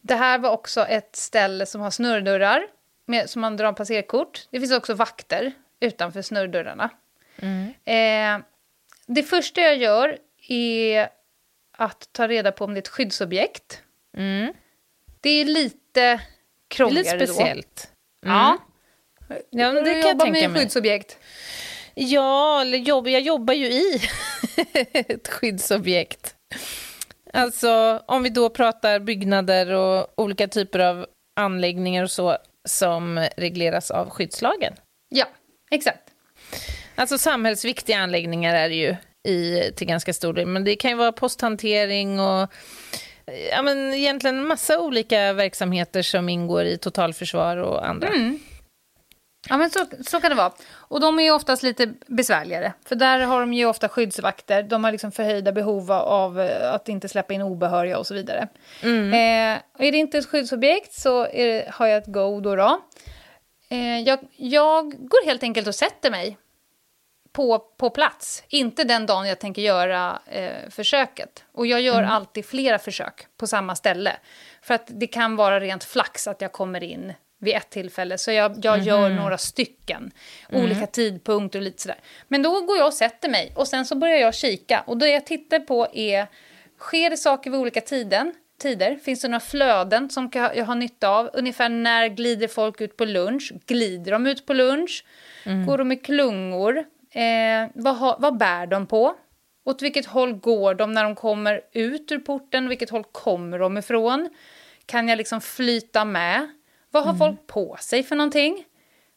[0.00, 2.66] det här var också ett ställe som har snurrdörrar
[3.06, 4.46] med, som man drar passerkort.
[4.50, 6.90] Det finns också vakter utanför snurrdörrarna.
[7.36, 7.74] Mm.
[7.84, 8.44] Eh,
[9.06, 10.18] det första jag gör
[10.48, 11.08] är
[11.72, 13.82] att ta reda på om det är ett skyddsobjekt.
[14.18, 14.52] Mm.
[15.20, 16.20] Det är lite
[16.68, 17.90] krångligare lite speciellt.
[18.22, 18.28] då.
[18.28, 18.40] Mm.
[18.40, 18.58] Ja.
[19.50, 21.18] ja men det kan jag tänka med skyddsobjekt?
[21.94, 24.00] Ja, eller jobb, jag jobbar ju i
[24.92, 26.34] ett skyddsobjekt.
[27.32, 31.06] Alltså om vi då pratar byggnader och olika typer av
[31.40, 34.74] anläggningar och så som regleras av skyddslagen.
[35.08, 35.26] Ja,
[35.70, 36.10] exakt.
[36.94, 38.96] Alltså samhällsviktiga anläggningar är det ju
[39.28, 42.52] i, till ganska stor del, men det kan ju vara posthantering och
[43.50, 48.08] ja, men egentligen en massa olika verksamheter som ingår i totalförsvar och andra.
[48.08, 48.38] Mm.
[49.48, 50.52] Ja, men så, så kan det vara.
[50.72, 52.72] Och de är ju oftast lite besvärligare.
[52.84, 54.62] För där har de ju ofta skyddsvakter.
[54.62, 58.48] De har liksom förhöjda behov av eh, att inte släppa in obehöriga och så vidare.
[58.82, 59.12] Mm.
[59.12, 62.56] Eh, är det inte ett skyddsobjekt så det, har jag ett go då.
[62.56, 62.80] då.
[63.70, 66.36] Eh, jag, jag går helt enkelt och sätter mig
[67.38, 68.42] på, på plats.
[68.48, 71.44] Inte den dagen jag tänker göra eh, försöket.
[71.52, 72.10] Och jag gör mm.
[72.10, 74.16] alltid flera försök på samma ställe.
[74.62, 78.18] För att det kan vara rent flax att jag kommer in vid ett tillfälle.
[78.18, 78.86] Så jag, jag mm.
[78.86, 80.10] gör några stycken.
[80.48, 80.64] Mm.
[80.64, 81.98] Olika tidpunkter och lite sådär.
[82.28, 84.84] Men då går jag och sätter mig och sen så börjar jag kika.
[84.86, 86.26] Och det jag tittar på är,
[86.78, 88.34] sker det saker vid olika tiden?
[88.58, 88.96] tider?
[88.96, 91.30] Finns det några flöden som jag har nytta av?
[91.32, 93.52] Ungefär när glider folk ut på lunch?
[93.66, 95.04] Glider de ut på lunch?
[95.44, 95.66] Mm.
[95.66, 96.84] Går de i klungor?
[97.12, 99.14] Eh, vad, ha, vad bär de på?
[99.64, 102.68] Åt vilket håll går de när de kommer ut ur porten?
[102.68, 104.30] Vilket håll kommer de ifrån?
[104.86, 106.48] Kan jag liksom flyta med?
[106.90, 107.18] Vad har mm.
[107.18, 108.64] folk på sig för någonting?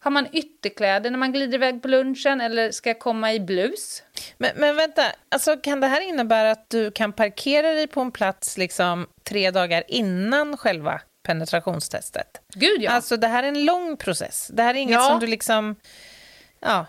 [0.04, 4.04] Har man ytterkläder när man glider iväg på lunchen eller ska jag komma i blus?
[4.38, 8.12] Men, men vänta, alltså, kan det här innebära att du kan parkera dig på en
[8.12, 12.42] plats liksom, tre dagar innan själva penetrationstestet?
[12.54, 12.92] Gud ja!
[12.92, 14.52] Alltså det här är en lång process.
[14.54, 15.10] Det här är inget ja.
[15.10, 15.76] som du liksom...
[16.60, 16.86] Ja.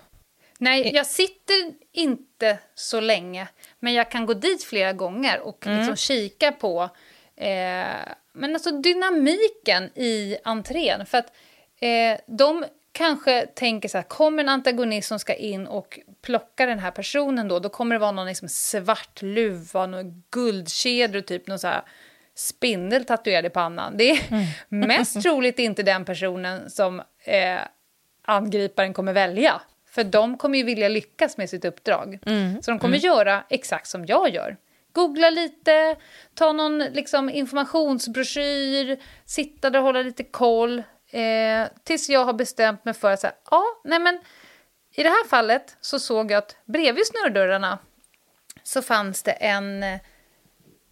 [0.62, 3.48] Nej, jag sitter inte så länge,
[3.79, 5.79] men jag kan gå dit flera gånger och mm.
[5.79, 6.83] liksom kika på
[7.37, 11.07] eh, men alltså dynamiken i entrén.
[11.07, 11.33] För att
[11.81, 16.79] eh, de kanske tänker så här, kommer en antagonist som ska in och plocka den
[16.79, 21.59] här personen då, då kommer det vara någon liksom svart luva, någon guldkedjor typ någon
[21.59, 21.83] så här
[22.35, 23.96] spindel tatuerad i pannan.
[23.96, 24.46] Det är mm.
[24.88, 27.61] mest troligt inte den personen som eh,
[28.25, 29.61] angriparen kommer välja.
[29.95, 32.19] För de kommer ju vilja lyckas med sitt uppdrag.
[32.27, 32.63] Mm.
[32.63, 33.07] Så de kommer mm.
[33.07, 34.57] göra exakt som jag gör.
[34.93, 35.97] Googla lite,
[36.35, 40.79] ta någon liksom, informationsbroschyr, sitta där och hålla lite koll.
[41.11, 44.21] Eh, tills jag har bestämt mig för att säga, ja, nej men
[44.95, 47.79] i det här fallet så såg jag att bredvid snurrdörrarna
[48.63, 49.85] så fanns det en,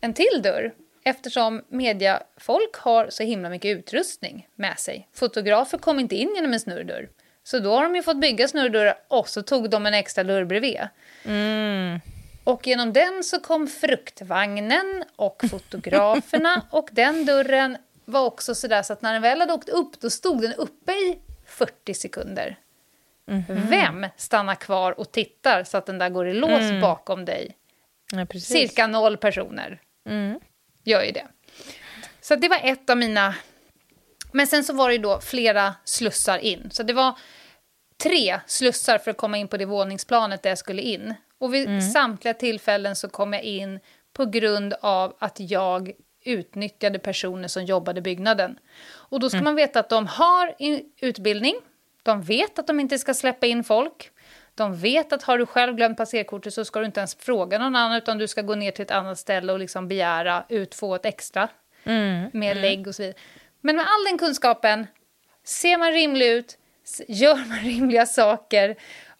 [0.01, 0.73] en till dörr
[1.05, 5.09] eftersom mediafolk har så himla mycket utrustning med sig.
[5.13, 7.09] Fotografer kom inte in genom en snurrdörr.
[7.51, 10.45] Så då har de ju fått bygga snurrdörrar och så tog de en extra dörr
[10.45, 10.81] bredvid.
[11.25, 12.01] Mm.
[12.45, 18.93] Och genom den så kom fruktvagnen och fotograferna och den dörren var också sådär så
[18.93, 22.57] att när den väl hade åkt upp då stod den uppe i 40 sekunder.
[23.29, 23.71] Mm -hmm.
[23.71, 26.81] Vem stannar kvar och tittar så att den där går i lås mm.
[26.81, 27.57] bakom dig?
[28.13, 30.41] Ja, Cirka noll personer mm.
[30.85, 31.27] gör ju det.
[32.21, 33.35] Så det var ett av mina...
[34.33, 36.71] Men sen så var det ju då flera slussar in.
[36.73, 37.15] Så det var
[38.03, 41.15] tre slussar för att komma in på det våningsplanet där jag skulle in.
[41.39, 41.81] Och vid mm.
[41.81, 43.81] samtliga tillfällen så kom jag in
[44.13, 45.93] på grund av att jag
[46.25, 48.59] utnyttjade personer som jobbade byggnaden.
[48.85, 49.45] Och då ska mm.
[49.45, 50.55] man veta att de har
[51.01, 51.55] utbildning,
[52.03, 54.11] de vet att de inte ska släppa in folk,
[54.55, 57.77] de vet att har du själv glömt passerkortet så ska du inte ens fråga någon
[57.77, 60.95] annan utan du ska gå ner till ett annat ställe och liksom begära ut få
[60.95, 61.49] ett extra
[61.85, 62.31] mm.
[62.33, 62.63] med mm.
[62.63, 63.19] lägg och så vidare.
[63.61, 64.87] Men med all den kunskapen,
[65.45, 66.59] ser man rimlig ut,
[67.09, 68.77] gör man rimliga saker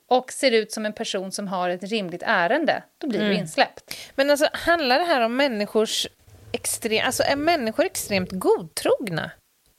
[0.09, 3.31] och ser ut som en person som har ett rimligt ärende, då blir mm.
[3.31, 3.97] du insläppt.
[4.15, 6.07] Men alltså, handlar det här om människors
[6.53, 7.07] extrem...
[7.07, 9.31] Alltså, är människor extremt godtrogna?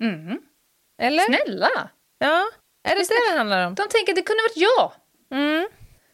[0.02, 0.42] Mm.
[1.02, 1.24] Eller?
[1.24, 1.90] Snälla!
[2.20, 2.46] Ja,
[2.90, 3.76] är det det det handlar om?
[3.76, 4.92] De tänker att det kunde varit jag.
[5.40, 5.68] Mm.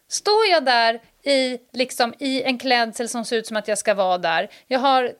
[0.08, 3.94] Står jag där i, liksom, i en klädsel som ser ut som att jag ska
[3.94, 5.12] vara där, jag har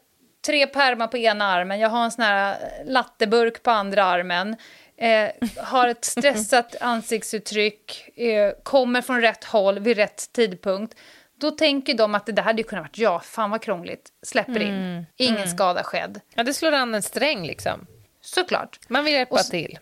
[0.46, 4.56] tre pärmar på ena armen, jag har en sån här latteburk på andra armen,
[4.98, 10.94] eh, har ett stressat ansiktsuttryck, eh, kommer från rätt håll vid rätt tidpunkt.
[11.40, 14.60] Då tänker de att det där hade ju kunnat varit jag, fan vad krångligt, släpper
[14.60, 15.04] in, mm.
[15.16, 15.48] ingen mm.
[15.48, 16.20] skada skedd.
[16.34, 17.86] Ja, det slår an en sträng liksom.
[18.20, 18.78] Såklart.
[18.88, 19.78] Man vill hjälpa och så, till.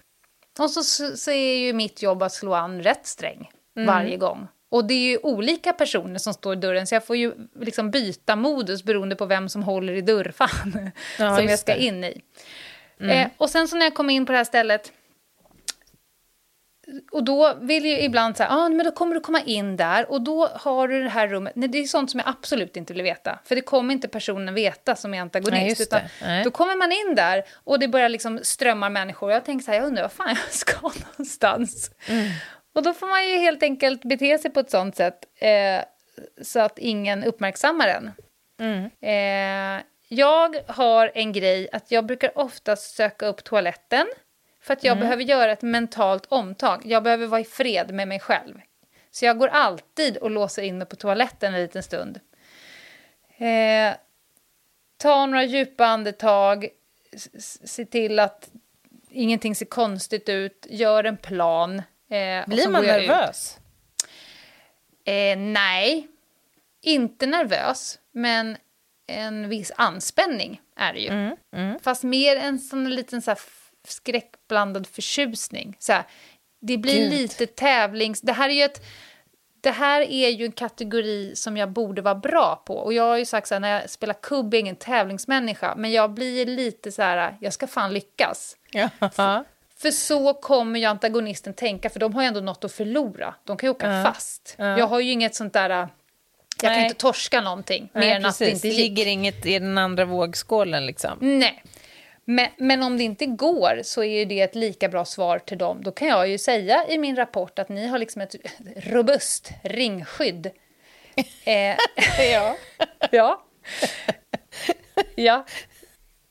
[0.59, 0.83] Och så,
[1.17, 3.87] så är ju mitt jobb att slå an rätt sträng mm.
[3.87, 4.49] varje gång.
[4.69, 7.91] Och det är ju olika personer som står i dörren, så jag får ju liksom
[7.91, 11.83] byta modus beroende på vem som håller i dörrfan ja, som jag ska det.
[11.83, 12.21] in i.
[13.01, 13.19] Mm.
[13.19, 14.93] Eh, och sen så när jag kom in på det här stället
[17.13, 20.21] och då vill ju ibland säga, ah, men då kommer du komma in där och
[20.21, 21.53] då har du det här rummet.
[21.57, 23.39] Nej, det är sånt som jag absolut inte vill veta.
[23.45, 25.93] För det kommer inte personen veta som är antagonist.
[25.93, 26.45] Nej, Nej.
[26.45, 29.33] Då kommer man in där och det börjar liksom strömma människor.
[29.33, 31.91] Jag tänker så här, jag undrar vad fan jag ska någonstans.
[32.09, 32.29] Mm.
[32.75, 35.85] Och då får man ju helt enkelt bete sig på ett sånt sätt eh,
[36.43, 38.13] så att ingen uppmärksammar en.
[38.61, 38.91] Mm.
[39.01, 44.07] Eh, jag har en grej att jag brukar oftast söka upp toaletten
[44.67, 45.03] för att jag Mm.
[45.03, 46.83] behöver göra ett mentalt omtag.
[46.85, 48.61] Jag behöver vara i fred med mig själv.
[49.11, 52.21] Så jag går alltid och låser in mig på toaletten en liten stund.
[53.37, 53.97] Eh,
[54.97, 56.69] ta några djupa andetag,
[57.65, 58.51] se till att
[59.11, 61.79] ingenting ser konstigt ut, gör en plan.
[62.11, 63.59] Eh, Blir man nervös?
[65.05, 66.09] Eh, nej,
[66.83, 68.57] inte nervös, men
[69.07, 71.09] en viss anspänning är det ju.
[71.09, 71.79] Mm, mm.
[71.83, 73.39] Fast mer en sån liten så här
[73.87, 75.77] skräckblandad förtjusning.
[75.79, 76.05] Så här,
[76.61, 77.13] det blir Gud.
[77.13, 78.21] lite tävlings...
[78.21, 78.85] Det här är ju ett...
[79.61, 82.75] Det här är ju en kategori som jag borde vara bra på.
[82.75, 85.75] Och jag har ju sagt så här, när jag spelar kubb är jag ingen tävlingsmänniska,
[85.77, 88.57] men jag blir lite så här, jag ska fan lyckas.
[88.71, 88.89] Ja.
[89.79, 93.35] För så kommer ju antagonisten tänka, för de har ju ändå något att förlora.
[93.45, 94.05] De kan ju åka Ja.
[94.05, 94.55] fast.
[94.59, 94.79] Ja.
[94.79, 95.71] Jag har ju inget sånt där...
[95.71, 95.89] Jag
[96.57, 96.85] kan Nej.
[96.85, 100.05] inte torska någonting, Nej, mer än att det inte Det ligger inget i den andra
[100.05, 100.87] vågskålen.
[100.87, 101.19] Liksom.
[101.21, 101.63] Nej.
[102.29, 105.83] Men, men om det inte går så är det ett lika bra svar till dem.
[105.83, 108.35] Då kan jag ju säga i min rapport att ni har liksom ett
[108.77, 110.51] robust ringskydd.
[111.45, 111.77] Eh,
[112.33, 112.57] Ja.
[113.11, 113.45] ja.
[115.15, 115.47] ja.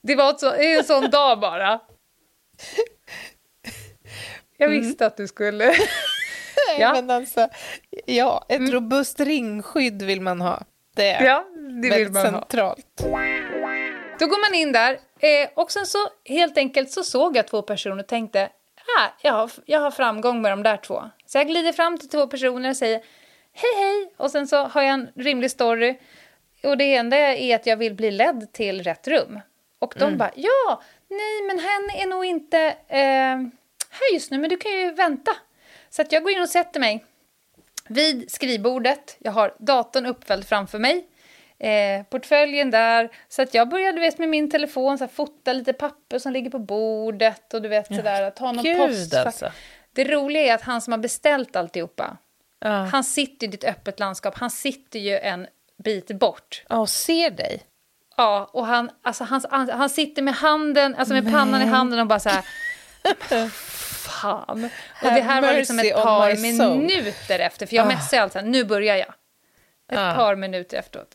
[0.02, 1.80] Det var så, en sån dag bara.
[4.58, 5.74] Jag visste att du skulle...
[6.80, 6.94] Ja.
[6.94, 7.48] Men alltså,
[8.06, 10.64] ja, ett robust ringskydd vill man ha.
[10.96, 11.46] Det är Ja,
[11.82, 12.76] det vill väldigt man ha.
[14.20, 17.62] Då går man in där eh, och sen så helt enkelt så såg jag två
[17.62, 18.50] personer och tänkte
[18.98, 21.04] ah, jag, har, jag har framgång med de där två.
[21.26, 23.02] Så jag glider fram till två personer och säger
[23.54, 25.98] hej hej och sen så har jag en rimlig story.
[26.64, 29.40] Och det enda är att jag vill bli ledd till rätt rum.
[29.80, 33.38] Och de bara ja, nej men hen är nog inte eh,
[33.90, 35.32] här just nu men du kan ju vänta.
[35.90, 37.06] Så att jag går in och sätter mig
[37.88, 39.18] vid skrivbordet.
[39.20, 41.06] Jag har datorn uppfälld framför mig.
[41.60, 43.10] Eh, portföljen där.
[43.28, 46.50] Så att jag började vet, med min telefon så här, fota lite papper som ligger
[46.50, 47.54] på bordet.
[47.54, 49.14] Och du vet sådär, ta någon Gud, post.
[49.14, 49.52] alltså.
[49.94, 52.18] Det roliga är att han som har beställt alltihopa,
[52.60, 52.70] Ja.
[52.70, 54.36] han sitter i ditt öppet landskap.
[54.38, 55.48] Han sitter ju en
[55.84, 56.64] bit bort.
[56.70, 57.62] Ja, och ser dig.
[58.18, 62.00] Ja, och han, alltså, han, han, han sitter med handen, alltså med pannan i handen
[62.00, 62.46] och bara så här...
[64.22, 64.70] Fan.
[65.04, 67.90] Och det här var liksom ett par minuter efter, för jag Ah.
[67.90, 69.14] messade alltså, nu börjar jag.
[69.92, 70.14] Ett Ah.
[70.16, 71.08] par minuter efteråt.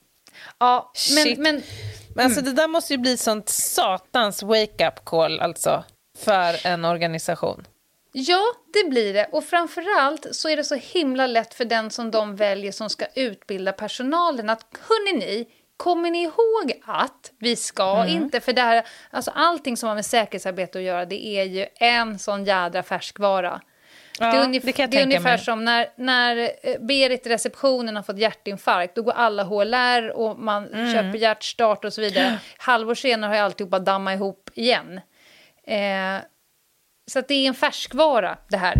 [0.58, 1.38] Ja, Shit.
[1.38, 1.62] men, men
[2.14, 5.84] Men alltså, det där måste ju bli sånt satans wake-up call alltså,
[6.18, 7.66] för en organisation.
[8.12, 9.26] ja, det blir det.
[9.32, 13.04] Och framförallt så är det så himla lätt för den som de väljer som ska
[13.14, 18.08] utbilda personalen att, hörni ni, kommer ni ihåg att vi ska Mm.
[18.22, 21.66] inte, för det här, alltså allting som har med säkerhetsarbete att göra, det är ju
[21.74, 23.60] en sån jädra färskvara.
[24.20, 25.38] Ja, det är, ungef- det jag det är ungefär mig.
[25.38, 28.94] som när, när eh, Berit i receptionen har fått hjärtinfarkt.
[28.96, 30.92] Då går alla HLR och man Mm.
[30.92, 32.38] köper hjärtstart och så vidare.
[32.58, 35.00] Halvår senare har ju alltihopa dammat ihop igen.
[35.66, 36.22] Eh,
[37.10, 38.74] så det är en färskvara det här.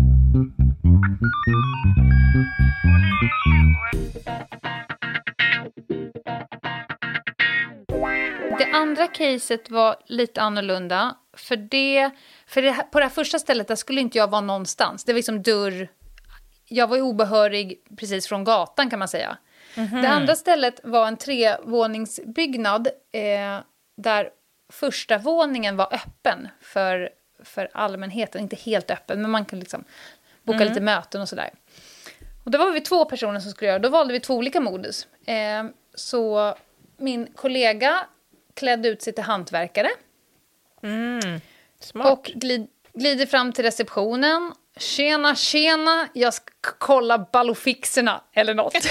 [8.57, 11.15] Det andra caset var lite annorlunda.
[11.33, 12.09] För, det,
[12.47, 15.03] för det, på det här första stället där skulle inte jag vara någonstans.
[15.03, 15.87] Det var liksom dörr...
[16.65, 19.37] Jag var obehörig precis från gatan kan man säga.
[19.75, 23.59] Det andra stället var en trevåningsbyggnad eh,
[23.97, 24.29] där
[24.69, 27.09] första våningen var öppen för,
[27.43, 28.41] för allmänheten.
[28.41, 29.83] Inte helt öppen, men man kan liksom
[30.43, 31.49] boka lite möten och sådär.
[32.43, 35.07] Och då var vi två personer som skulle göra Då valde vi två olika modus.
[35.25, 35.63] Eh,
[35.95, 36.55] så
[36.97, 38.05] min kollega
[38.53, 39.89] klädde ut sig till hantverkare
[41.79, 42.11] Smart.
[42.11, 44.53] och glid, glider fram till receptionen.
[44.77, 48.73] Tjena, tjena, jag ska kolla ballofixerna eller något.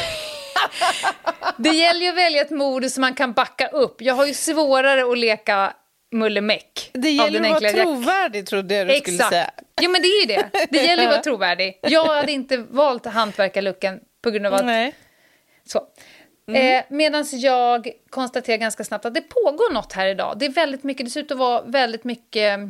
[1.57, 4.03] det gäller ju att välja ett modus som man kan backa upp.
[4.03, 5.73] Jag har ju svårare att leka
[6.13, 6.91] mullemäck.
[6.93, 9.31] det gäller att vara trovärdig, trodde jag du skulle Exakt.
[9.31, 9.51] säga.
[9.81, 10.51] Jo, men det är ju det.
[10.71, 11.79] Det gäller ju att vara trovärdig.
[11.83, 14.95] Jag hade inte valt hantverkarlucken på grund av att Nej.
[15.67, 15.83] så.
[16.57, 16.79] Mm.
[16.79, 20.39] Eh, Medan jag konstaterar ganska snabbt att det pågår något här idag.
[20.39, 22.61] Det är väldigt mycket, det ser ut att vara väldigt mycket...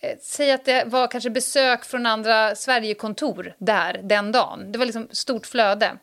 [0.00, 4.72] Eh, säg att det var kanske besök från andra Sverigekontor där den dagen.
[4.72, 5.96] Det var liksom stort flöde.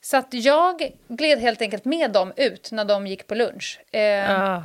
[0.00, 3.80] Så att jag gled helt enkelt med dem ut när de gick på lunch.
[3.92, 4.64] Eh, Ah.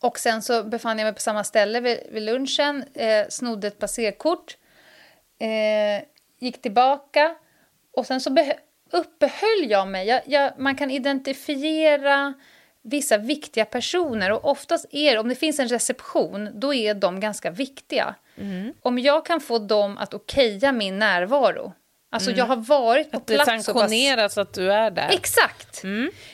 [0.00, 3.78] och sen så befann jag mig på samma ställe vid, vid lunchen, eh, snodde ett
[3.78, 4.56] passerkort,
[5.40, 6.04] eh,
[6.38, 7.34] gick tillbaka
[7.92, 8.30] och sen så
[8.90, 10.06] uppehöll jag mig.
[10.06, 12.34] Jag, jag, man kan identifiera
[12.82, 17.20] vissa viktiga personer och oftast är det, om det finns en reception, då är de
[17.20, 18.14] ganska viktiga.
[18.82, 21.72] Om jag kan få dem att okeja min närvaro,
[22.10, 23.64] Alltså jag har varit på Att det plats så pass...
[23.64, 25.08] sanktioneras att du är där.
[25.10, 25.82] Exakt!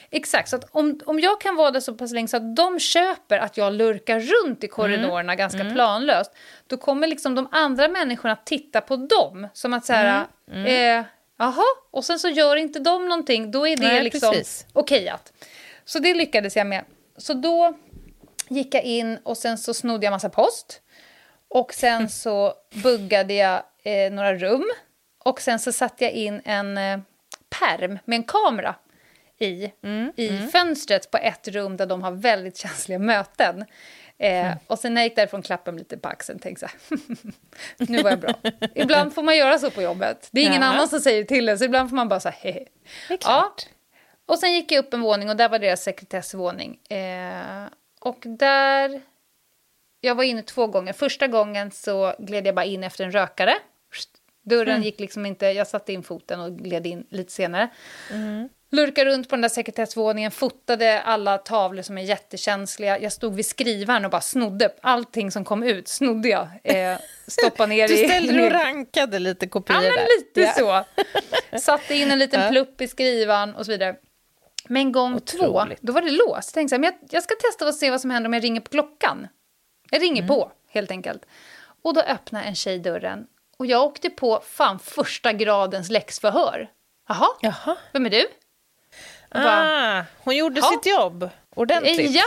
[0.09, 2.79] Exakt, så att om, om jag kan vara där så pass länge så att de
[2.79, 6.31] köper att jag lurkar runt i korridorerna ganska planlöst,
[6.67, 11.05] då kommer liksom de andra människorna titta på dem som att så här, eh,
[11.37, 14.65] jaha, och sen så gör inte de någonting, då är det Nej, liksom precis.
[14.73, 15.33] okejat.
[15.85, 16.85] Så det lyckades jag med.
[17.17, 17.73] Så då
[18.49, 20.81] gick jag in och sen så snodde jag massa post.
[21.47, 24.65] Och sen så buggade jag eh, några rum.
[25.23, 26.99] Och sen så satte jag in en eh,
[27.59, 28.75] perm med en kamera
[29.39, 29.71] i,
[30.15, 33.65] i fönstret på ett rum där de har väldigt känsliga möten.
[34.17, 36.67] Eh, Och sen när jag gick därifrån klappade jag mig lite på axeln och tänkte
[36.67, 36.99] så här,
[37.91, 38.33] nu var jag bra.
[38.75, 40.29] ibland får man göra så på jobbet.
[40.31, 40.67] Det är ingen Ja.
[40.67, 42.65] annan som säger till en, så ibland får man bara så här, hehe.
[43.21, 43.65] Klart.
[44.25, 46.79] Och sen gick jag upp en våning och där var deras sekretessvåning.
[46.89, 47.65] Eh,
[47.99, 49.01] och där...
[50.01, 50.93] Jag var inne två gånger.
[50.93, 53.53] Första gången så gled jag bara in efter en rökare.
[54.43, 55.45] Dörren gick liksom inte...
[55.45, 57.69] Jag satte in foten och gled in lite senare.
[58.71, 62.99] Lurkade runt på den där sekretessvåningen, fotade alla tavlor som är jättekänsliga.
[62.99, 64.73] Jag stod vid skrivaren och bara snodde.
[64.81, 66.47] Allting som kom ut snodde jag.
[66.63, 66.97] Eh,
[67.27, 70.17] stoppade ner Du ställde dig och rankade lite kopior Ja, men där.
[70.17, 70.85] lite Ja.
[71.51, 71.57] så.
[71.59, 72.49] Satte in en liten Ja.
[72.49, 73.95] plupp i skrivan och så vidare.
[74.67, 75.81] Men gång två, Otroligt.
[75.81, 76.49] då var det låst.
[76.49, 78.33] Jag tänkte så här, men jag, jag ska testa och se vad som händer om
[78.33, 79.27] jag ringer på klockan.
[79.91, 80.27] Jag ringer Mm.
[80.35, 81.25] på, helt enkelt.
[81.83, 83.25] Och då öppnar en tjej dörren.
[83.57, 86.69] Och jag åkte på fan första gradens läxförhör.
[87.09, 87.77] Jaha, Jaha.
[87.93, 88.25] vem är du?
[89.35, 90.67] Och bara, Ah, hon gjorde Ja.
[90.71, 92.11] sitt jobb ordentligt.
[92.11, 92.23] Ja,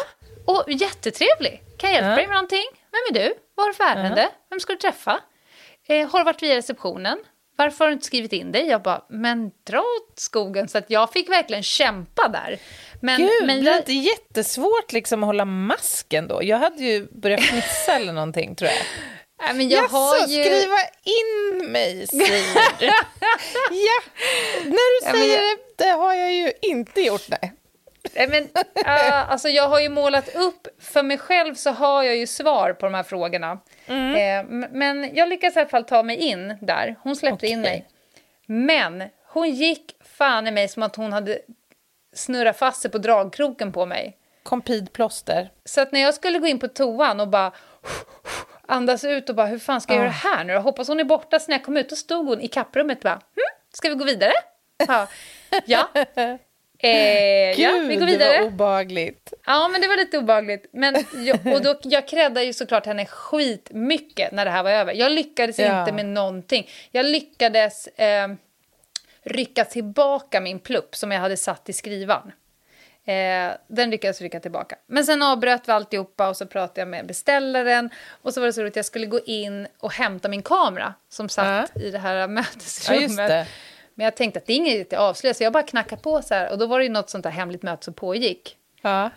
[0.46, 1.62] och jättetrevlig.
[1.78, 2.16] Kan jag hjälpa Ja.
[2.16, 2.64] dig med någonting?
[2.92, 3.34] Vem är du?
[3.54, 4.28] Vad har du för ärende?
[4.50, 5.20] Vem ska du träffa?
[5.88, 7.18] Eh, har du varit via receptionen?
[7.56, 8.66] Varför har du inte skrivit in dig?
[8.66, 10.68] Jag bara, men dra åt skogen.
[10.68, 12.58] Så att jag fick verkligen kämpa där.
[13.02, 16.42] Men, Gud, men blir det jag, inte jättesvårt liksom att hålla masken då?
[16.44, 18.78] Jag hade ju börjat fnissa eller någonting tror jag.
[19.46, 20.44] nej, men jag har Jaså, ju...
[20.44, 22.86] skriva in mig säger du?
[23.76, 24.00] ja,
[24.64, 27.52] när du Ja, säger jag- det, det har jag ju inte gjort nej.
[28.14, 32.26] Men, uh, alltså jag har ju målat upp, för mig själv så har jag ju
[32.26, 33.58] svar på de här frågorna.
[33.86, 34.14] Mm.
[34.14, 36.96] Eh, men jag lyckades i alla fall ta mig in där.
[37.02, 37.70] Hon släppte in Okej.
[37.70, 37.88] mig.
[38.46, 41.38] Men hon gick fan i mig som att hon hade
[42.14, 44.16] snurrat fast sig på dragkroken på mig.
[44.42, 45.50] Compid-plåster.
[45.64, 47.52] Så att när jag skulle gå in på toan och bara
[48.66, 50.60] andas ut och bara hur fan ska jag göra det här nu då?
[50.60, 51.38] Hoppas hon är borta.
[51.38, 53.94] Så när jag kom ut då stod hon i kapprummet och bara hm, ska vi
[53.94, 54.32] gå vidare?
[54.88, 55.06] Ja.
[55.66, 55.88] Ja.
[56.80, 56.90] Eh,
[57.60, 58.40] ja, vi Gud, går det vidare.
[58.40, 59.32] var obehagligt.
[59.46, 60.66] Ja, men det var lite obehagligt.
[60.72, 64.92] Men jag, och då, jag creddar ju såklart henne skitmycket när det här var över.
[64.94, 65.80] Jag lyckades Ja.
[65.80, 66.68] inte med någonting.
[66.90, 68.28] Jag lyckades eh,
[69.22, 72.32] rycka tillbaka min plupp som jag hade satt i skrivan.
[73.04, 74.76] Eh, den lyckades rycka tillbaka.
[74.86, 77.90] Men sen avbröt vi alltihopa och så pratade jag med beställaren.
[78.22, 80.94] Och så var det så roligt att jag skulle gå in och hämta min kamera
[81.08, 83.28] som satt i det här Ja, mötesrummet.
[83.28, 83.46] det.
[83.98, 86.34] Men jag tänkte att det är inget att avslöja, så jag bara knackade på så
[86.34, 86.50] här.
[86.50, 88.56] Och då var det ju något sånt där hemligt möte som pågick.
[88.82, 89.10] Ja.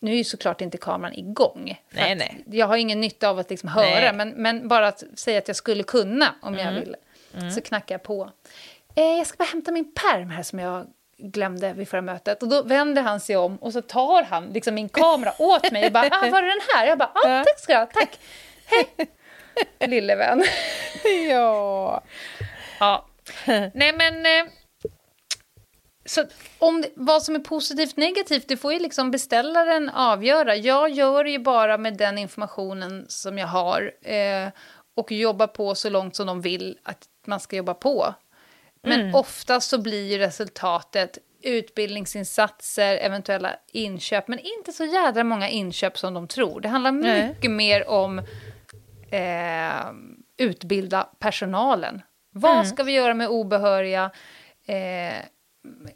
[0.00, 1.82] Nu är ju såklart inte kameran igång.
[1.90, 2.44] Nej, nej.
[2.46, 5.56] Jag har ingen nytta av att liksom höra, men, men bara att säga att jag
[5.56, 6.96] skulle kunna om jag ville.
[7.54, 8.30] Så knackar jag på.
[8.94, 10.86] Eh, jag ska bara hämta min perm här som jag
[11.18, 12.42] glömde vid förra mötet.
[12.42, 15.86] Och då vänder han sig om och så tar han liksom min kamera åt mig
[15.86, 17.44] och bara ah, “var är den här?” Jag bara ah.
[17.44, 18.18] “tack ska du ha, tack”.
[18.66, 19.08] Hej!
[19.88, 20.44] Lille vän.
[21.30, 22.02] ja.
[22.80, 23.07] Ja.
[23.74, 24.26] Nej, men...
[24.26, 24.52] Eh,
[26.04, 26.24] så
[26.58, 30.56] om det, vad som är positivt negativt, det får ju liksom beställaren avgöra.
[30.56, 34.48] Jag gör ju bara med den informationen som jag har eh,
[34.96, 38.14] och jobbar på så långt som de vill att man ska jobba på.
[38.82, 45.98] Men oftast så blir ju resultatet utbildningsinsatser, eventuella inköp, men inte så jädra många inköp
[45.98, 46.60] som de tror.
[46.60, 47.28] Det handlar Nej.
[47.28, 48.18] mycket mer om
[49.10, 49.92] eh,
[50.36, 52.02] utbilda personalen.
[52.40, 54.10] Vad ska vi göra med obehöriga?
[54.66, 55.24] Eh,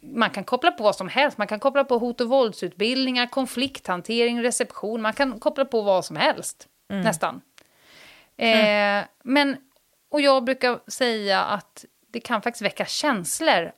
[0.00, 1.38] man kan koppla på vad som helst.
[1.38, 5.02] Man kan koppla på hot och våldsutbildningar, konflikthantering, reception.
[5.02, 7.40] Man kan koppla på vad som helst, nästan.
[8.36, 9.56] Eh, men,
[10.10, 13.72] och jag brukar säga att det kan faktiskt väcka känslor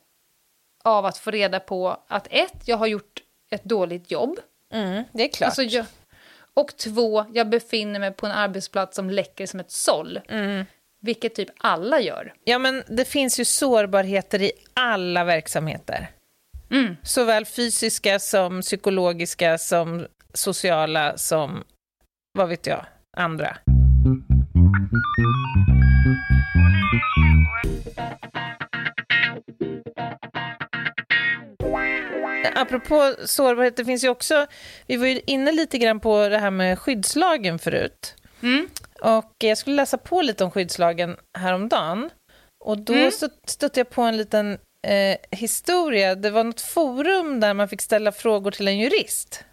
[0.84, 4.38] av att få reda på att ett, jag har gjort ett dåligt jobb.
[4.72, 5.46] Mm, det är klart.
[5.46, 5.86] Alltså jag,
[6.54, 10.20] och två, jag befinner mig på en arbetsplats som läcker som ett såll.
[11.05, 12.32] Vilket typ alla gör.
[12.44, 16.11] Ja, men det finns ju sårbarheter i alla verksamheter.
[16.70, 16.96] Mm.
[17.02, 21.64] Såväl fysiska som psykologiska som sociala som,
[22.32, 22.86] vad vet jag,
[23.16, 23.57] andra.
[32.55, 34.46] Apropå sårbarhet, det finns ju också,
[34.86, 38.14] vi var ju inne lite grann på det här med skyddslagen förut.
[38.42, 38.68] Mm.
[39.01, 42.11] Och jag skulle läsa på lite om skyddslagen häromdagen.
[42.64, 43.12] Och då mm.
[43.47, 46.14] stötte jag på en liten eh, historia.
[46.14, 49.45] Det var något forum där man fick ställa frågor till en jurist.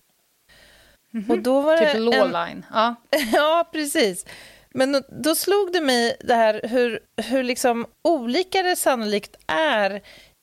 [1.14, 1.32] Mm -hmm.
[1.32, 2.36] Och då var typ lawline.
[2.58, 2.66] En...
[2.74, 2.96] Ja.
[3.34, 4.26] ja, precis.
[4.74, 10.02] Men då slog det mig det här hur, hur liksom olika det sannolikt är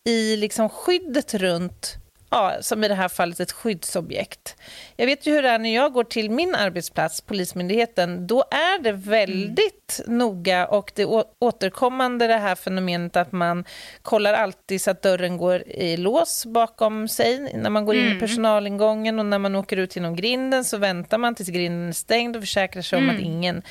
[0.09, 1.97] i liksom skyddet runt
[2.31, 4.57] ja, som i det här fallet ett skyddsobjekt.
[4.97, 8.27] Jag vet ju hur det är när jag går till min arbetsplats, Polismyndigheten.
[8.27, 10.19] Då är det väldigt mm.
[10.19, 11.05] noga och det
[11.39, 13.65] återkommande det här fenomenet att man
[14.03, 18.17] kollar alltid så att dörren går i lås bakom sig när man går in mm.
[18.17, 21.93] i personalingången och när man åker ut genom grinden så väntar man tills grinden är
[21.93, 23.11] stängd och försäkrar sig mm.
[23.11, 23.33] om att mm.
[23.33, 23.63] ingen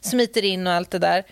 [0.00, 1.24] smiter in och allt det där.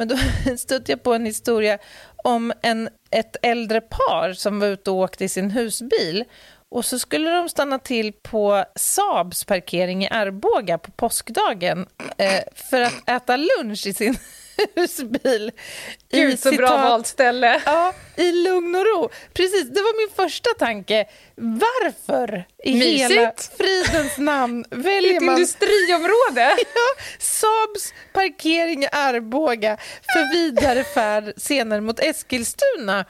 [0.00, 0.16] Men då
[0.56, 1.78] stötte jag på en historia
[2.16, 6.24] om en, ett äldre par som var ute och åkte i sin husbil.
[6.68, 11.86] Och så skulle de stanna till på Saabs parkering i Arboga på påskdagen
[12.16, 14.16] eh, för att äta lunch i sin
[14.74, 15.50] husbil.
[16.10, 17.62] Gud, så bra valt ställe.
[17.64, 19.10] Ja, i lugn och ro.
[19.32, 21.06] Precis, det var min första tanke.
[21.34, 23.10] Varför i Mysigt.
[23.10, 25.34] hela fridens namn väljer man...
[25.34, 26.56] Ett industriområde?
[26.74, 29.76] ja, Saabs parkering i Arboga
[30.12, 33.04] för vidare färd senare mot Eskilstuna.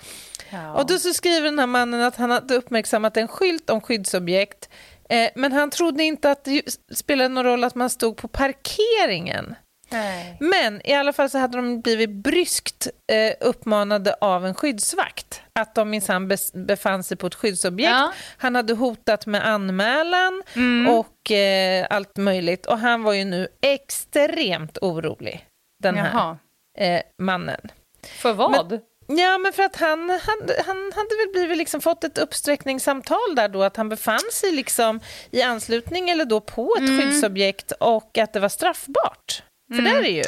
[0.51, 0.75] Ja.
[0.75, 4.69] Och då så skriver den här mannen att han hade uppmärksammat en skylt om skyddsobjekt
[5.09, 6.63] eh, men han trodde inte att det
[6.95, 9.55] spelade någon roll att man stod på parkeringen.
[9.91, 10.37] Nej.
[10.41, 15.75] Men i alla fall så hade de blivit bryskt eh, uppmanade av en skyddsvakt att
[15.75, 17.91] de minsann befann sig på ett skyddsobjekt.
[17.91, 18.13] Ja.
[18.37, 20.95] Han hade hotat med anmälan mm.
[20.95, 22.67] och eh, allt möjligt.
[22.67, 25.47] Och han var ju nu extremt orolig,
[25.83, 26.37] den här
[26.79, 27.61] eh, mannen.
[28.03, 28.71] För vad?
[28.71, 28.81] Men,
[29.19, 33.49] Ja, men för att han, han, han hade väl blivit liksom fått ett uppsträckningssamtal där
[33.49, 37.01] då, att han befann sig liksom i anslutning eller då på ett mm.
[37.01, 39.43] skyddsobjekt och att det var straffbart.
[39.71, 39.95] För mm.
[39.95, 40.25] där är ju.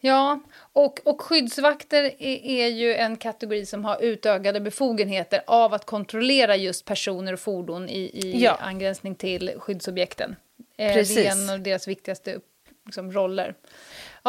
[0.00, 0.40] Ja,
[0.72, 6.56] och, och skyddsvakter är, är, ju en kategori som har utökade befogenheter av att kontrollera
[6.56, 8.58] just personer och fordon i, i ja.
[8.60, 10.36] angränsning till skyddsobjekten.
[10.76, 11.16] Precis.
[11.16, 12.40] Eh, det är en av deras viktigaste
[12.86, 13.54] liksom, roller.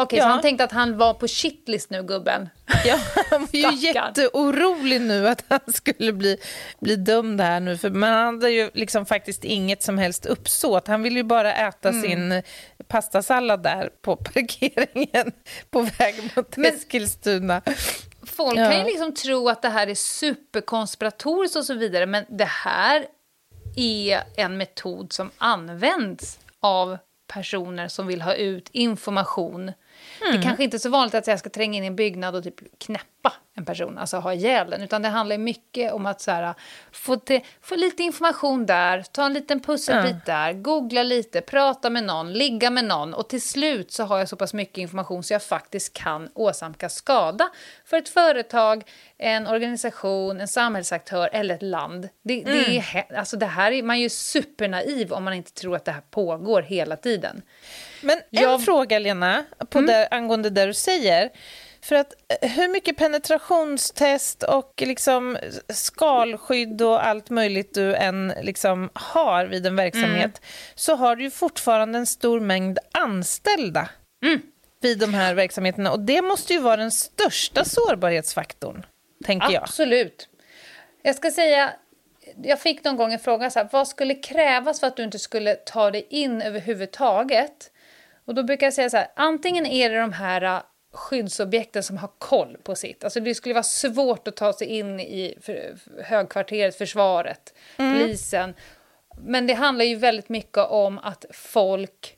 [0.02, 0.24] Okej, ja.
[0.24, 2.48] så han tänkte att han var på shitlist nu, gubben?
[2.84, 2.98] Ja,
[3.30, 6.36] han var ju jätteorolig nu att han skulle bli,
[6.80, 7.78] bli dömd här nu.
[7.78, 10.86] För man hade ju liksom faktiskt inget som helst uppsåt.
[10.86, 12.02] Han ville ju bara äta mm.
[12.02, 12.42] sin
[12.88, 15.32] pastasallad där på parkeringen
[15.70, 17.62] på väg mot Men, Eskilstuna.
[18.22, 18.70] Folk ja.
[18.70, 23.06] kan ju liksom tro att det här är superkonspiratoriskt och så vidare, men det här
[23.76, 26.98] är en metod som används av
[27.32, 29.72] personer som vill ha ut information.
[30.20, 30.32] Mm.
[30.32, 32.34] Det är kanske inte är så vanligt att jag ska tränga in i en byggnad
[32.34, 36.20] och typ knäppa en person, alltså ha ihjäl den, utan det handlar mycket om att
[36.20, 36.54] så här,
[36.92, 40.34] få, till, få lite information där, ta en liten pusselbit ja.
[40.34, 44.28] där, googla lite, prata med någon, ligga med någon och till slut så har jag
[44.28, 47.50] så pass mycket information så jag faktiskt kan åsamka skada
[47.84, 48.82] för ett företag,
[49.18, 52.08] en organisation, en samhällsaktör eller ett land.
[52.22, 52.52] Det, mm.
[52.52, 55.84] det, är, alltså det här är man är ju supernaiv om man inte tror att
[55.84, 57.42] det här pågår hela tiden.
[58.00, 58.64] Men en jag...
[58.64, 59.86] fråga, Lena, på mm.
[59.86, 61.30] det, angående det du säger.
[61.82, 65.38] För att eh, hur mycket penetrationstest och liksom
[65.68, 70.40] skalskydd och allt möjligt du än liksom har vid en verksamhet mm.
[70.74, 73.88] så har du ju fortfarande en stor mängd anställda
[74.24, 74.42] mm.
[74.80, 75.92] vid de här verksamheterna.
[75.92, 78.86] Och det måste ju vara den största sårbarhetsfaktorn,
[79.24, 79.62] tänker jag.
[79.62, 80.28] Absolut.
[81.02, 81.72] Jag ska säga,
[82.42, 85.18] jag fick någon gång en fråga så här, vad skulle krävas för att du inte
[85.18, 87.70] skulle ta dig in överhuvudtaget?
[88.24, 90.62] Och då brukar jag säga så här, antingen är det de här
[90.92, 93.04] skyddsobjekten som har koll på sitt.
[93.04, 98.00] Alltså det skulle vara svårt att ta sig in i för, högkvarteret, försvaret, mm.
[98.00, 98.54] polisen.
[99.22, 102.16] Men det handlar ju väldigt mycket om att folk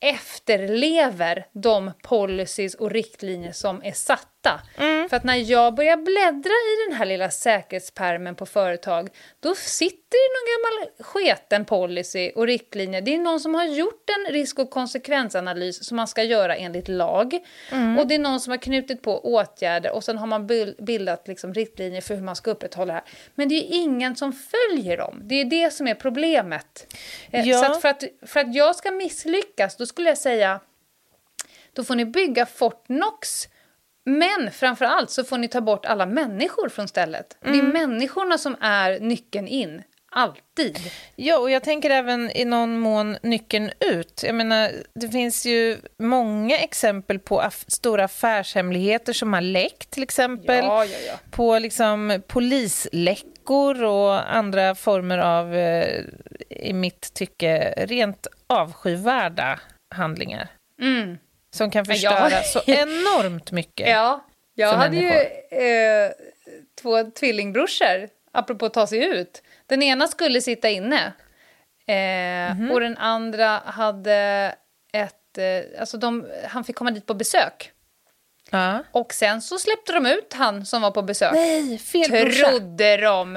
[0.00, 4.60] efterlever de policies och riktlinjer som är satta.
[4.78, 4.91] Mm.
[5.12, 9.08] För att när jag börjar bläddra i den här lilla säkerhetspärmen på företag,
[9.40, 13.00] då sitter det någon gammal sketen policy och riktlinjer.
[13.00, 16.88] Det är någon som har gjort en risk och konsekvensanalys som man ska göra enligt
[16.88, 17.38] lag.
[17.72, 17.98] Mm.
[17.98, 20.46] Och det är någon som har knutit på åtgärder och sen har man
[20.78, 23.04] bildat liksom riktlinjer för hur man ska upprätthålla det här.
[23.34, 25.20] Men det är ingen som följer dem.
[25.24, 26.94] Det är det som är problemet.
[27.30, 27.58] Eh, ja.
[27.58, 30.60] Så att för, att för att jag ska misslyckas, då skulle jag säga
[31.72, 33.48] då får ni bygga Fort Knox
[34.04, 37.38] men framför allt så får ni ta bort alla människor från stället.
[37.42, 37.52] Mm.
[37.52, 37.90] Det är mm.
[37.90, 39.82] människorna som är nyckeln in.
[40.14, 40.78] Alltid.
[41.16, 44.22] Ja, och jag tänker även i någon mån nyckeln ut.
[44.26, 50.02] Jag menar, det finns ju många exempel på aff stora affärshemligheter som har läckt, till
[50.02, 50.64] exempel.
[50.64, 51.14] Ja, ja, ja.
[51.30, 56.04] På liksom polisläckor och andra former av, eh,
[56.50, 59.60] i mitt tycke, rent avskyvärda
[59.94, 60.48] handlingar.
[60.80, 61.18] Mm.
[61.54, 63.88] Som kan förstöra så enormt mycket.
[63.88, 65.18] Ja, Jag hade människor.
[65.52, 66.10] ju eh,
[66.82, 69.42] två tvillingbrorsor, apropå att ta sig ut.
[69.66, 71.12] Den ena skulle sitta inne
[71.86, 72.70] eh, mm -hmm.
[72.70, 74.54] och den andra hade
[74.92, 75.38] ett...
[75.38, 77.70] Eh, alltså de, han fick komma dit på besök.
[78.54, 78.78] Uh.
[78.92, 81.32] Och sen så släppte de ut han som var på besök.
[81.32, 83.36] Nej, fel Trodde de.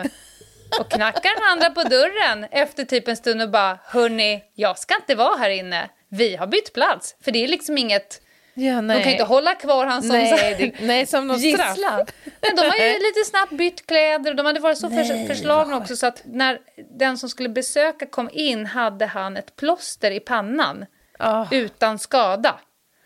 [0.79, 4.95] Och knackar den andra på dörren efter typ en stund och bara Hörni, jag ska
[4.95, 5.89] inte vara här inne.
[6.15, 7.15] Vi har bytt plats.
[7.21, 8.21] För det är liksom inget...
[8.57, 12.05] Ja, de kan inte hålla kvar han som, nej, det, nej, som någon gisslan.
[12.41, 15.77] Men de har ju lite snabbt bytt kläder och de hade varit så nej, förslagna
[15.77, 16.59] också så att när
[16.97, 20.85] den som skulle besöka kom in hade han ett plåster i pannan
[21.19, 21.47] oh.
[21.51, 22.59] utan skada.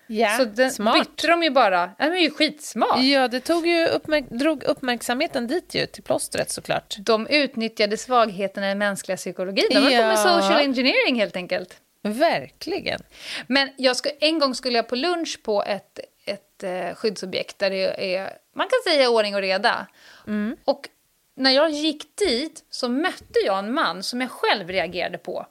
[0.07, 0.99] Ja, så den smart.
[0.99, 1.91] bytte de ju bara.
[1.97, 3.03] Det var ju skitsmart.
[3.03, 6.95] Ja, det tog ju uppmärk drog uppmärksamheten dit ju, till plåstret såklart.
[6.99, 9.65] De utnyttjade svagheterna i mänskliga psykologin.
[9.69, 10.01] De var ja.
[10.01, 11.81] på med social engineering helt enkelt.
[12.13, 13.01] Verkligen.
[13.47, 17.69] Men jag ska, en gång skulle jag på lunch på ett, ett eh, skyddsobjekt där
[17.69, 19.87] det är, man kan säga ordning och reda.
[20.27, 20.57] Mm.
[20.65, 20.89] Och
[21.35, 25.45] när jag gick dit så mötte jag en man som jag själv reagerade på.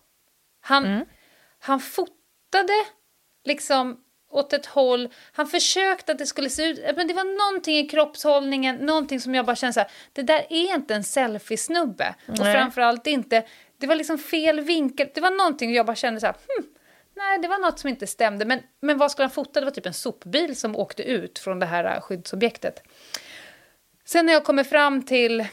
[0.60, 1.04] Han, mm.
[1.58, 2.84] han fotade
[3.44, 5.08] liksom åt ett håll.
[5.32, 6.96] Han försökte att det skulle se ut...
[6.96, 10.46] Men det var någonting i kroppshållningen, någonting som jag bara kände så här, det där
[10.50, 12.14] är inte en selfiesnubbe.
[12.28, 13.44] Och framförallt inte,
[13.80, 15.08] det var liksom fel vinkel.
[15.14, 16.66] Det var någonting jag bara kände så här, hm,
[17.16, 18.44] nej det var något som inte stämde.
[18.44, 19.60] Men, men vad skulle han fota?
[19.60, 22.82] Det var typ en sopbil som åkte ut från det här skyddsobjektet.
[24.04, 25.46] Sen när jag kommer fram till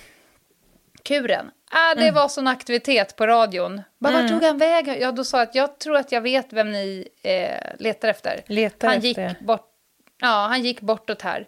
[1.04, 2.16] kuren, Ah, det mm.
[2.16, 3.82] var sån aktivitet på radion.
[4.00, 4.22] Bara, mm.
[4.22, 5.00] Vart tog han vägen?
[5.00, 8.44] Ja, då sa jag att jag tror att jag vet vem ni eh, letar efter.
[8.48, 9.30] Letar han efter.
[9.30, 9.72] gick bort.
[10.22, 11.48] Ja, han gick bortåt här.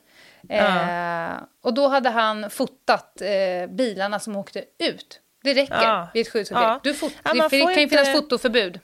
[0.50, 5.22] Eh, Och då hade han fotat eh, bilarna som åkte ut.
[5.48, 6.08] Det räcker ja.
[6.14, 6.70] vid ett skyddsobjekt.
[6.70, 6.80] Ja.
[6.84, 7.98] Du fot- ja, det, det kan ju inte...
[7.98, 8.80] finnas fotoförbud.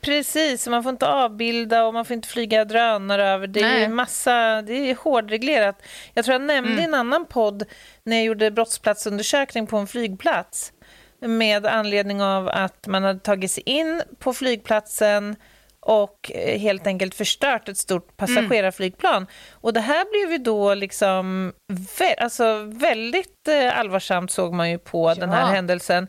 [0.00, 3.46] Precis, man får inte avbilda och man får inte flyga drönare över.
[3.46, 5.82] Det är massa, det är hårdreglerat.
[6.14, 6.80] Jag tror jag nämnde mm.
[6.80, 7.64] i en annan podd
[8.02, 10.72] när jag gjorde brottsplatsundersökning på en flygplats
[11.20, 15.36] med anledning av att man hade tagit sig in på flygplatsen
[15.84, 19.16] och eh, helt enkelt förstört ett stort passagerarflygplan.
[19.16, 19.28] Mm.
[19.52, 21.52] Och det här blev ju då liksom
[21.98, 25.14] vä alltså väldigt eh, allvarsamt såg man ju på ja.
[25.14, 26.08] den här händelsen.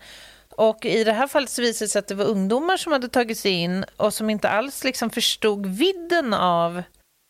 [0.50, 3.10] Och i det här fallet så visade det sig att det var ungdomar som hade
[3.10, 6.78] tagit sig in och som inte alls liksom förstod vidden av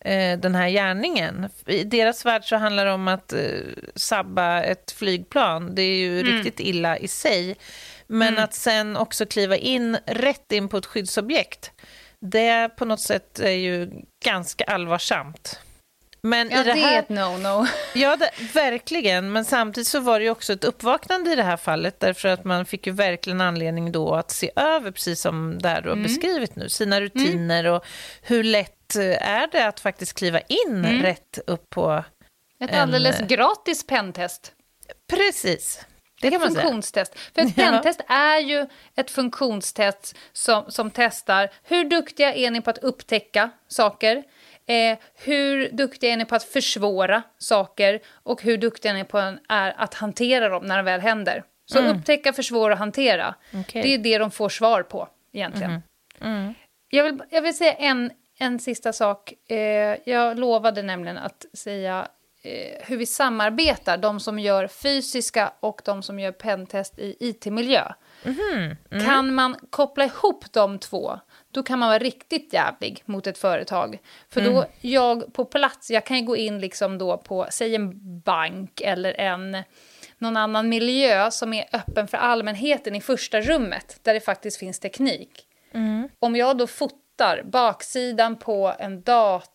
[0.06, 1.50] eh, den här gärningen.
[1.66, 3.40] I deras värld så handlar det om att eh,
[3.96, 5.76] sabba ett flygplan.
[5.76, 6.34] Det är ju mm.
[6.34, 7.56] riktigt illa i sig.
[8.08, 8.44] Men mm.
[8.44, 11.72] att sen också kliva in rätt in på ett skyddsobjekt,
[12.26, 13.92] det på något sätt är ju
[14.26, 15.60] ganska allvarsamt.
[16.26, 17.68] Men ja, i det, här, det är ett no-no.
[17.94, 19.32] Ja, det, verkligen.
[19.32, 22.44] Men samtidigt så var det ju också ett uppvaknande i det här fallet därför att
[22.44, 25.96] man fick ju verkligen anledning då att se över, precis som det här du har
[25.96, 26.04] mm.
[26.04, 27.74] beskrivit nu, sina rutiner mm.
[27.74, 27.86] och
[28.22, 31.02] hur lätt är det att faktiskt kliva in mm.
[31.02, 32.04] rätt upp på
[32.60, 32.82] Ett en...
[32.82, 34.52] alldeles gratis pentest.
[35.10, 35.86] Precis.
[36.26, 37.14] Det kan ett man funktionstest.
[37.14, 37.32] Säga.
[37.34, 38.66] För ett pentest är ju
[38.96, 44.24] ett funktionstest som, som testar hur duktiga är ni på att upptäcka saker,
[44.68, 49.18] Eh, hur duktiga är ni på att försvåra saker och hur duktiga är ni på
[49.50, 51.44] är att hantera dem när de väl händer?
[51.66, 51.98] Så mm.
[51.98, 53.36] upptäcka, försvåra och hantera.
[53.54, 53.82] Okay.
[53.82, 55.82] Det är det de får svar på egentligen.
[56.22, 56.38] Mm.
[56.38, 56.54] Mm.
[56.90, 59.34] Jag, vill, jag vill säga en, en sista sak.
[59.50, 62.08] Eh, jag lovade nämligen att säga
[62.82, 67.92] hur vi samarbetar, de som gör fysiska och de som gör pentest i it-miljö.
[68.24, 68.76] Mm.
[68.92, 69.06] Mm.
[69.06, 71.20] Kan man koppla ihop de två
[71.56, 74.00] då kan man vara riktigt jävlig mot ett företag.
[74.30, 74.70] För då, mm.
[74.82, 79.14] jag på plats, jag kan ju gå in liksom då på, säg en bank eller
[79.14, 79.58] en,
[80.18, 84.80] någon annan miljö som är öppen för allmänheten i första rummet, där det faktiskt finns
[84.80, 85.44] teknik.
[85.72, 86.10] Mm.
[86.20, 89.55] Om jag då fotar baksidan på en dator,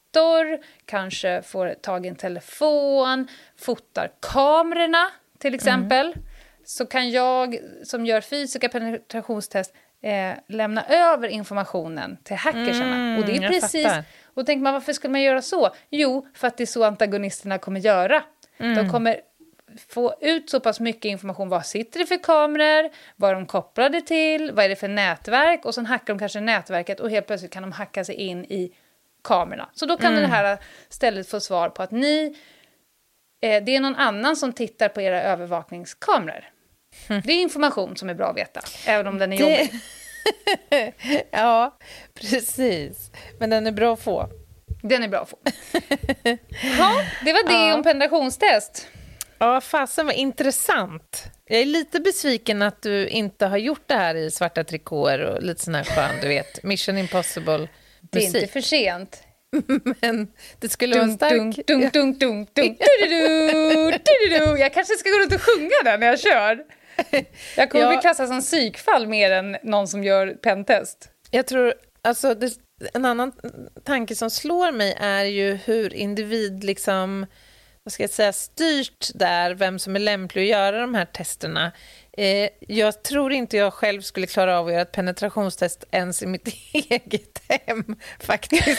[0.84, 6.18] kanske får tag i en telefon, fotar kamerorna till exempel, mm.
[6.64, 12.94] så kan jag som gör fysiska penetrationstest eh, lämna över informationen till hackersarna.
[12.94, 13.92] Mm, och det är precis...
[14.34, 15.70] Och tänker man, varför skulle man göra så?
[15.90, 18.22] Jo, för att det är så antagonisterna kommer göra.
[18.58, 18.76] Mm.
[18.76, 19.20] De kommer
[19.88, 21.48] få ut så pass mycket information.
[21.48, 22.90] Vad sitter det för kameror?
[23.16, 24.52] Vad är de kopplade till?
[24.52, 25.64] Vad är det för nätverk?
[25.64, 28.72] Och sen hackar de kanske nätverket och helt plötsligt kan de hacka sig in i
[29.24, 29.68] kamerorna.
[29.72, 30.22] Så då kan mm.
[30.22, 30.58] det här
[30.88, 32.36] stället få svar på att ni...
[33.42, 36.44] Eh, det är någon annan som tittar på era övervakningskameror.
[37.06, 39.42] Det är information som är bra att veta, även om den är det...
[39.42, 39.80] jobbig.
[41.30, 41.78] ja,
[42.14, 43.10] precis.
[43.38, 44.28] Men den är bra att få.
[44.82, 45.38] Den är bra att få.
[46.78, 47.74] ja, det var det ja.
[47.74, 48.88] om penetrationstest.
[49.38, 51.30] Ja, fasen vad intressant.
[51.44, 55.42] Jag är lite besviken att du inte har gjort det här i svarta trikåer och
[55.42, 57.70] lite sån här skön, du vet, Mission Impossible-musik.
[58.11, 59.22] Det är inte för sent.
[60.00, 61.32] Men det skulle vara en stark...
[61.32, 64.58] Dunk, dunk, dunk, dunk, dunk, du-du-du, du-du-du.
[64.61, 66.58] Jag kanske ska gå runt och sjunga den när jag kör.
[67.56, 67.90] Jag kommer Ja.
[67.90, 71.08] bli klassad som psykfall mer än någon som gör pentest.
[71.30, 72.52] Jag tror, alltså det,
[72.94, 73.32] en annan
[73.84, 77.26] tanke som slår mig är ju hur individ liksom,
[77.82, 81.72] vad ska jag säga, styrt där, vem som är lämplig att göra de här testerna.
[82.18, 86.26] Eh, jag tror inte jag själv skulle klara av att göra ett penetrationstest ens i
[86.26, 87.84] mitt eget hem,
[88.20, 88.78] faktiskt.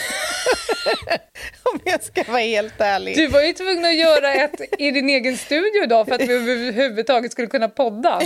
[1.62, 3.16] Om jag ska vara helt ärlig.
[3.16, 6.32] Du var ju tvungen att göra ett i din egen studio idag för att vi
[6.34, 8.20] överhuvudtaget skulle kunna podda.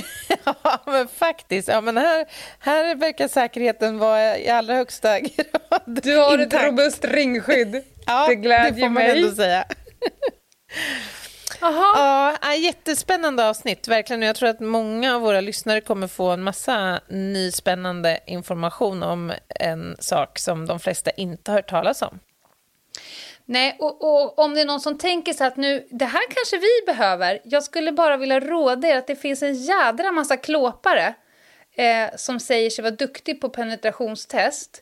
[0.44, 1.68] Ja, men faktiskt.
[1.68, 2.26] Ja, men här,
[2.58, 6.64] här verkar säkerheten vara i allra högsta grad Du har ett intakt.
[6.64, 7.82] robust ringskydd.
[8.06, 9.22] Ja, det glädjer det får man mig.
[9.22, 9.64] ändå säga.
[11.60, 12.36] Aha.
[12.42, 14.22] Ja, jättespännande avsnitt, verkligen.
[14.22, 19.32] Jag tror att många av våra lyssnare kommer få en massa ny spännande information om
[19.48, 22.18] en sak som de flesta inte har hört talas om.
[23.44, 26.58] Nej, och, och om det är någon som tänker så att nu, det här kanske
[26.58, 27.40] vi behöver.
[27.44, 31.14] Jag skulle bara vilja råda er att det finns en jädra massa klåpare
[31.76, 34.80] eh, som säger sig vara duktig på penetrationstest.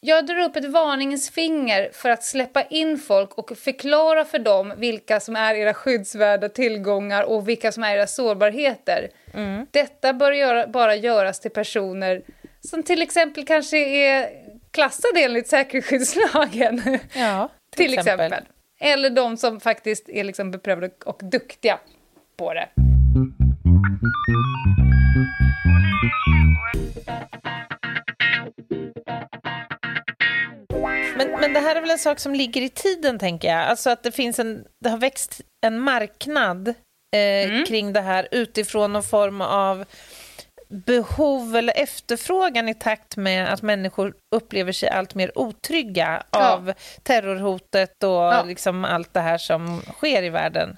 [0.00, 4.72] Jag drar upp ett varningens finger för att släppa in folk och förklara för dem
[4.76, 9.08] vilka som är era skyddsvärda tillgångar och vilka som är era sårbarheter.
[9.70, 12.22] Detta bör göra, bara göras till personer
[12.60, 14.30] som till exempel kanske är
[14.70, 16.98] klassade enligt säkerhetsskyddslagen.
[17.14, 18.34] Ja, till exempel.
[18.80, 21.78] Eller de som faktiskt är liksom beprövade och duktiga
[22.36, 22.68] på det.
[31.18, 33.58] Men, men det här är väl en sak som ligger i tiden, tänker jag.
[33.60, 36.68] Alltså att det finns en, det har växt en marknad
[37.16, 39.84] eh, kring det här utifrån någon form av
[40.68, 46.52] behov eller efterfrågan i takt med att människor upplever sig allt mer otrygga Ja.
[46.52, 48.42] av terrorhotet och Ja.
[48.46, 50.76] liksom allt det här som sker i världen.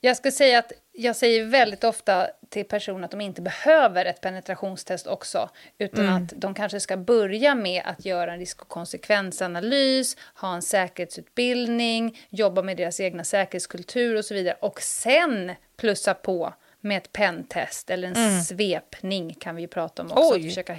[0.00, 4.20] Jag ska säga att jag säger väldigt ofta till personer att de inte behöver ett
[4.20, 10.16] penetrationstest också, utan att de kanske ska börja med att göra en risk och konsekvensanalys,
[10.34, 16.54] ha en säkerhetsutbildning, jobba med deras egna säkerhetskultur och så vidare, och sen plussa på
[16.80, 20.34] med ett pentest eller en svepning kan vi ju prata om också.
[20.34, 20.48] Oj.
[20.48, 20.76] Försöka...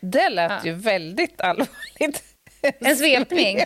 [0.00, 0.60] Det lät Ja.
[0.64, 2.22] ju väldigt allvarligt.
[2.78, 3.58] En svepning?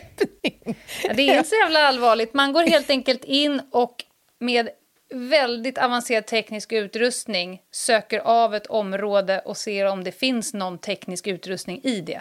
[1.02, 2.34] Ja, det är inte så jävla allvarligt.
[2.34, 4.04] Man går helt enkelt in och
[4.40, 4.68] med
[5.14, 11.26] väldigt avancerad teknisk utrustning söker av ett område och ser om det finns någon teknisk
[11.26, 12.20] utrustning i det.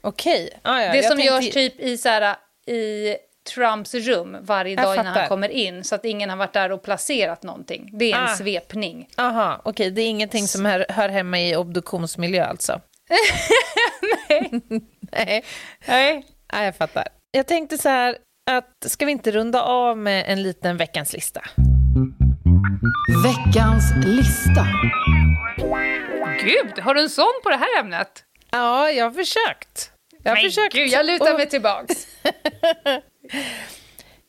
[0.00, 0.50] Okej.
[0.62, 3.16] Ah, ja, det som tänkte- görs typ i, så här, i
[3.54, 6.82] Trumps rum varje dag innan han kommer in så att ingen har varit där och
[6.82, 7.90] placerat någonting.
[7.92, 8.28] Det är en Ah.
[8.36, 9.08] svepning.
[9.16, 9.90] Aha, okej.
[9.90, 12.80] Det är ingenting som hör, hör hemma i obduktionsmiljö alltså?
[14.28, 14.50] Nej.
[15.12, 15.44] Nej.
[15.86, 16.26] Nej.
[16.52, 17.08] Ja, jag fattar.
[17.30, 18.16] Jag tänkte så här,
[18.50, 21.42] att ska vi inte runda av med en liten veckans lista?
[23.24, 24.66] Veckans lista.
[26.42, 28.24] Gud, har du en sån på det här ämnet?
[28.50, 29.90] Ja, jag har försökt.
[30.22, 30.74] Jag har Men försökt.
[30.74, 32.06] gud, jag lutar Och mig tillbaks.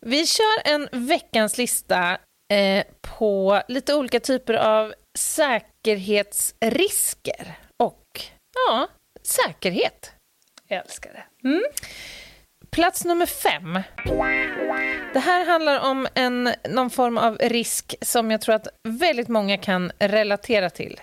[0.06, 2.18] Vi kör en veckans lista
[2.54, 8.22] eh, på lite olika typer av säkerhetsrisker och
[8.68, 8.88] ja,
[9.24, 10.12] säkerhet.
[10.68, 11.24] Jag älskar det.
[11.48, 11.64] Mm.
[12.76, 13.80] Plats nummer fem.
[15.14, 19.58] Det här handlar om en, någon form av risk som jag tror att väldigt många
[19.58, 21.02] kan relatera till.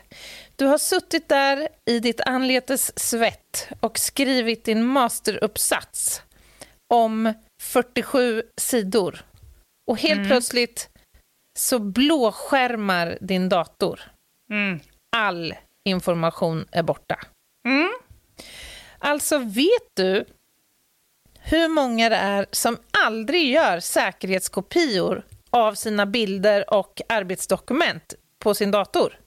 [0.56, 6.22] Du har suttit där i ditt anletes svett och skrivit din masteruppsats
[6.94, 9.24] om 47 sidor.
[9.90, 10.88] Och helt plötsligt
[11.58, 14.00] så blåskärmar din dator.
[14.50, 14.80] Mm.
[15.16, 15.54] All
[15.84, 17.18] information är borta.
[17.68, 17.92] Mm.
[18.98, 20.24] Alltså, vet du
[21.44, 28.70] hur många det är som aldrig gör säkerhetskopior av sina bilder och arbetsdokument på sin
[28.70, 29.18] dator?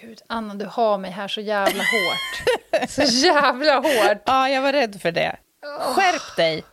[0.00, 2.90] Gud, Anna, du har mig här så jävla hårt.
[2.90, 4.22] Så jävla hårt.
[4.26, 5.36] Ja, jag var rädd för det.
[5.80, 6.64] Skärp dig!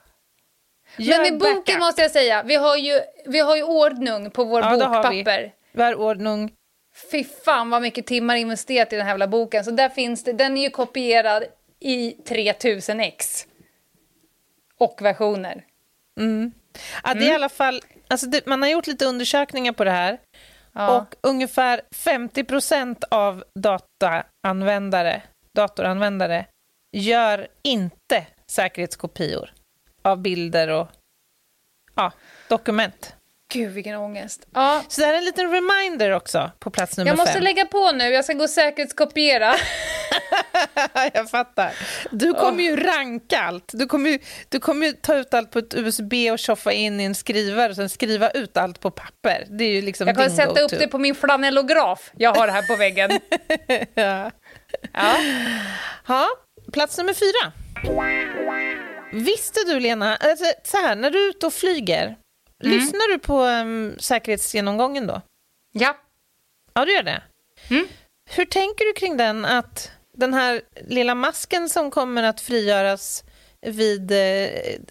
[0.98, 1.80] Men Gör i boken backup.
[1.80, 5.12] måste jag säga, vi har ju, vi har ju ordnung på vår Ja, det har
[5.12, 5.18] vi.
[5.24, 5.52] bokpapper.
[5.72, 6.52] Vi har ordning.
[7.12, 9.66] Fy fan vad mycket timmar investerat i den här jävla boken.
[9.66, 11.44] Så där finns det, den är ju kopierad
[11.80, 13.46] i 3000x.
[14.82, 15.66] Och versioner.
[17.04, 19.92] Ja, det är i alla fall, alltså det, man har gjort lite undersökningar på det
[19.92, 20.20] här.
[20.74, 20.98] Ja.
[20.98, 25.22] Och ungefär 50% av dataanvändare,
[25.56, 26.46] datoranvändare
[26.98, 29.54] gör inte säkerhetskopior
[30.02, 30.88] av bilder och
[31.96, 32.12] ja,
[32.48, 33.16] dokument.
[33.54, 34.48] Gud vilken ångest.
[34.54, 37.44] Ja, Så det här är en liten reminder också på plats nummer jag måste fem.
[37.44, 39.56] lägga på nu, jag ska gå och säkerhetskopiera.
[41.14, 41.74] jag fattar.
[42.12, 43.72] Du kommer ju ranka allt.
[43.74, 47.00] Du kommer ju, du kommer ju ta ut allt på ett USB och tjoffa in
[47.00, 49.46] i en skrivare och sen skriva ut allt på papper.
[49.50, 52.62] Det är ju liksom Jag kommer sätta upp det på min flanellograf jag har här
[52.62, 53.12] på väggen.
[53.94, 54.32] ja.
[54.94, 55.16] Ja.
[56.08, 56.28] Ja,
[56.74, 57.52] plats nummer fyra.
[59.14, 62.16] Visste du, Lena, alltså, så här, när du är ute och flyger,
[62.62, 65.22] lyssnar du på um, säkerhetsgenomgången då?
[65.72, 65.98] ja.
[66.74, 67.22] Ja, du gör det.
[67.70, 67.88] Mm.
[68.30, 73.24] Hur tänker du kring den, att den här lilla masken som kommer att frigöras
[73.62, 74.18] vid eh,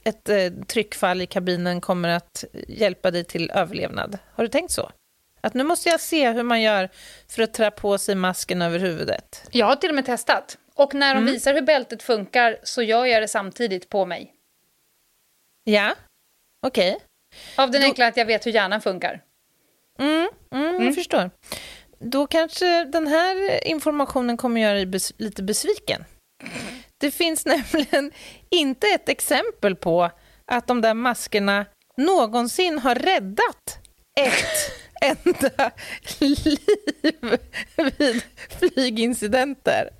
[0.05, 4.18] ett eh, tryckfall i kabinen kommer att hjälpa dig till överlevnad?
[4.35, 4.91] Har du tänkt så?
[5.41, 6.89] Att nu måste jag se hur man gör
[7.29, 9.43] för att trä på sig masken över huvudet.
[9.51, 10.59] Jag har till och med testat.
[10.75, 11.27] Och när Mm.
[11.27, 14.35] de visar hur bältet funkar så gör jag det samtidigt på mig.
[15.64, 15.95] Ja,
[16.66, 16.99] okej.
[17.57, 19.22] Av den Då- enkla att jag vet hur hjärnan funkar.
[19.99, 21.31] Mm, mm, Jag förstår.
[21.99, 26.05] Då kanske den här informationen kommer göra dig bes- lite besviken.
[26.99, 28.12] Det finns nämligen
[28.51, 30.11] inte ett exempel på
[30.47, 31.66] att de där maskerna
[31.97, 33.78] någonsin har räddat
[34.20, 34.72] ett
[35.03, 35.70] enda
[36.20, 36.59] liv
[37.99, 38.22] vid
[38.59, 39.91] flygincidenter.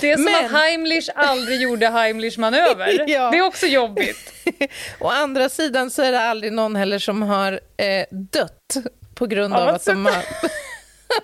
[0.00, 3.04] Det är som Men- att Heimlich aldrig gjorde Heimlichs manöver.
[3.10, 3.30] Ja.
[3.30, 4.32] Det är också jobbigt.
[5.00, 8.76] Å andra sidan så är det aldrig någon heller som har eh, dött
[9.14, 10.24] på grund Av av att att de har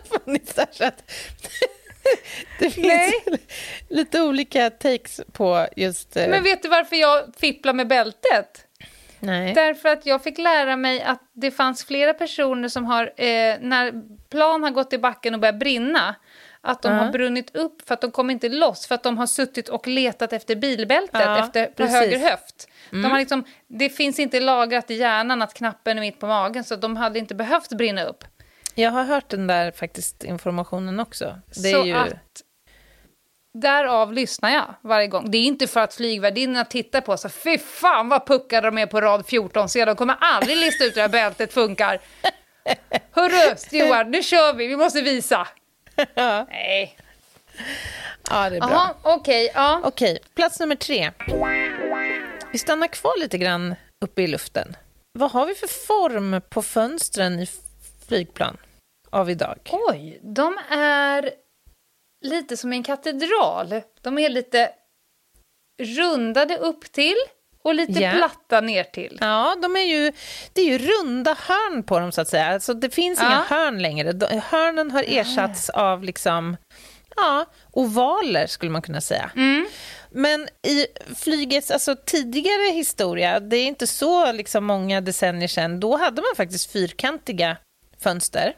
[0.24, 0.66] funnits där.
[0.72, 1.10] Så att
[2.58, 3.12] det finns Nej.
[3.88, 6.16] lite olika takes på just...
[6.16, 8.62] Eh, Men vet du varför jag fipplar med bältet?
[9.20, 9.54] nej.
[9.54, 13.92] Därför att jag fick lära mig att det fanns flera personer som har, eh, när
[14.30, 16.14] plan har gått i backen och börjat brinna,
[16.66, 16.98] att de Ja.
[16.98, 19.86] har brunnit upp för att de kommer inte loss, för att de har suttit och
[19.86, 21.94] letat efter bilbältet Ja, efter, på precis.
[21.96, 22.10] Mm.
[22.10, 22.68] höger höft.
[22.90, 26.64] De har liksom, det finns inte lagrat i hjärnan att knappen är mitt på magen,
[26.64, 28.24] så de hade inte behövt brinna upp.
[28.74, 31.38] Jag har hört den där faktiskt informationen också.
[31.62, 31.94] Det är så ju...
[31.94, 32.42] att
[33.54, 35.30] därav lyssnar jag varje gång.
[35.30, 38.86] Det är inte för att flygvärdinnorna tittar på så fy fan vad puckade de är
[38.86, 42.00] på rad 14, så de kommer aldrig lista ut hur det här bältet funkar.
[43.10, 45.48] Hörru, Stewart, nu kör vi, vi måste visa.
[46.48, 46.98] Nej.
[48.30, 48.70] Ja, det är bra.
[48.70, 49.80] Jaha, okej, ja.
[49.84, 51.10] Okej, plats nummer tre.
[52.52, 53.74] Vi stannar kvar lite grann
[54.04, 54.76] uppe i luften.
[55.18, 57.48] Vad har vi för form på fönstren i
[58.08, 58.56] flygplan
[59.10, 59.58] av idag?
[59.72, 61.30] Oj, de är
[62.24, 63.82] lite som en katedral.
[64.00, 64.72] De är lite
[65.82, 67.16] rundade upp till
[67.66, 68.12] och lite Ja.
[68.12, 69.18] platta ner till.
[69.20, 70.12] Ja, de är ju,
[70.52, 72.46] det är ju runda hörn på dem så att säga.
[72.46, 73.26] Alltså, det finns Ja.
[73.26, 74.12] inga hörn längre.
[74.12, 76.56] De, hörnen har ersatts av liksom,
[77.16, 79.30] ja, ovaler skulle man kunna säga.
[80.10, 80.86] Men i
[81.16, 86.36] flygets alltså, tidigare historia, det är inte så liksom, många decennier sedan, då hade man
[86.36, 87.56] faktiskt fyrkantiga
[88.00, 88.52] fönster.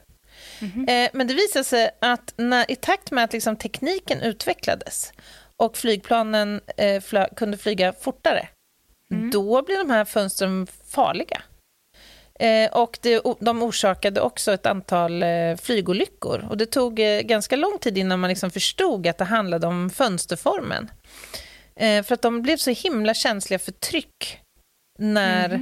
[0.87, 5.11] Eh, men det visade sig att när, i takt med att liksom, tekniken utvecklades
[5.57, 8.47] och flygplanen eh, flö, kunde flyga fortare,
[9.31, 11.41] då blev de här fönstren farliga.
[12.39, 16.45] Eh, och det, de orsakade också ett antal eh, flygolyckor.
[16.49, 19.89] Och det tog eh, ganska lång tid innan man liksom förstod att det handlade om
[19.89, 20.91] fönsterformen.
[21.75, 24.39] Eh, för att de blev så himla känsliga för tryck
[24.99, 25.59] när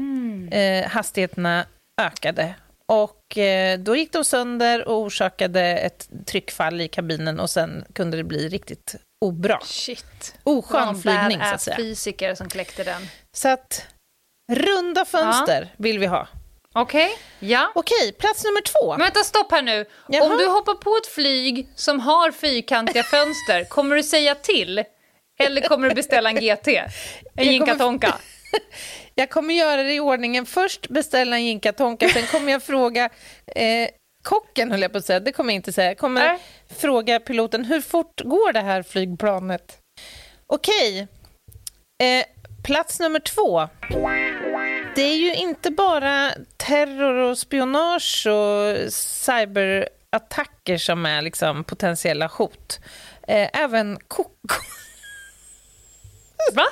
[0.52, 1.66] eh, hastigheterna
[2.02, 2.56] ökade.
[2.92, 8.18] Och eh, då gick de sönder och orsakade ett tryckfall i kabinen och sen kunde
[8.18, 8.96] det bli riktigt
[9.26, 9.60] obra.
[9.64, 10.36] Shit.
[10.44, 11.78] Oskön flygning, så att säga.
[11.78, 13.02] fysiker som kläckte den.
[13.38, 13.86] Så att
[14.52, 16.28] runda fönster vill vi ha.
[16.76, 17.10] Okej,
[17.40, 17.72] ja.
[17.76, 18.92] Okej, plats nummer två.
[18.92, 19.86] Men vänta, stopp här nu.
[20.08, 20.24] Jaha.
[20.24, 24.84] Om du hoppar på ett flyg som har fyrkantiga fönster, kommer du säga till?
[25.40, 26.68] Eller kommer du beställa en GT?
[27.36, 28.16] En jinkatonka?
[29.16, 30.46] Jag kommer göra det i ordningen.
[30.46, 33.10] Först beställa en jinkatonka, sen kommer jag fråga
[33.56, 33.90] eh,
[34.24, 35.20] kocken, höll jag på att säga.
[35.20, 35.88] Det kommer jag inte säga.
[35.88, 36.40] Jag kommer Nej.
[36.78, 39.78] fråga piloten, hur fort går det här flygplanet?
[40.48, 41.08] Okej,
[42.04, 42.26] eh,
[42.68, 43.70] plats nummer två.
[44.96, 52.80] Det är ju inte bara terror och spionage och cyberattacker som är liksom potentiella hot.
[53.28, 54.32] Eh, även koko
[56.56, 56.66] Va?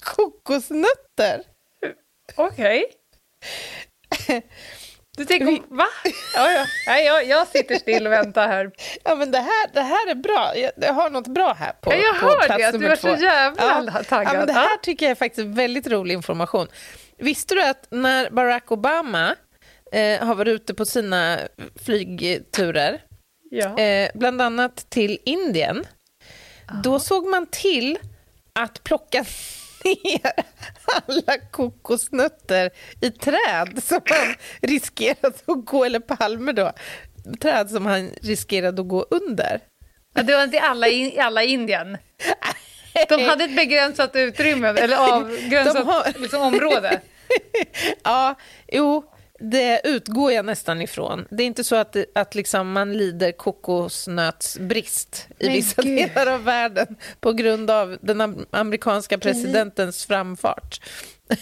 [0.00, 1.42] kokosnötter.
[2.36, 2.84] Okej.
[5.20, 5.86] Du tänker, va?
[6.34, 6.66] Ja, ja.
[6.86, 8.70] Nej, jag, jag sitter still och väntar här.
[9.04, 10.56] Ja, men det här, det här är bra.
[10.56, 12.90] Jag, jag har något bra här på, Ja, jag på plats det, att du nummer
[12.92, 13.22] är så två.
[13.22, 14.34] jävla taggad.
[14.34, 14.78] Ja, men det här Ja.
[14.82, 16.68] tycker jag är faktiskt väldigt rolig information.
[17.18, 19.34] Visste du att när Barack Obama
[19.92, 21.38] eh, har varit ute på sina
[21.84, 23.00] flygturer,
[23.50, 23.78] Ja.
[23.78, 25.86] eh, bland annat till Indien,
[26.82, 27.98] då såg man till
[28.52, 29.24] att plocka
[29.84, 30.32] ner
[30.84, 32.70] alla kokosnötter
[33.00, 36.72] i träd som han riskerade att gå, eller palmer då,
[37.40, 39.60] träd som han riskerade att gå under.
[40.14, 41.98] Ja, det var inte alla i alla Indien.
[43.08, 47.00] De hade ett begränsat utrymme, eller avgränsat har- liksom, område.
[48.04, 48.34] Ja,
[48.72, 49.04] jo,
[49.40, 51.26] det utgår jag nästan ifrån.
[51.30, 55.96] Det är inte så att, att liksom man lider kokosnötsbrist i Men vissa gud.
[55.98, 60.80] delar av världen på grund av den am- amerikanska presidentens framfart.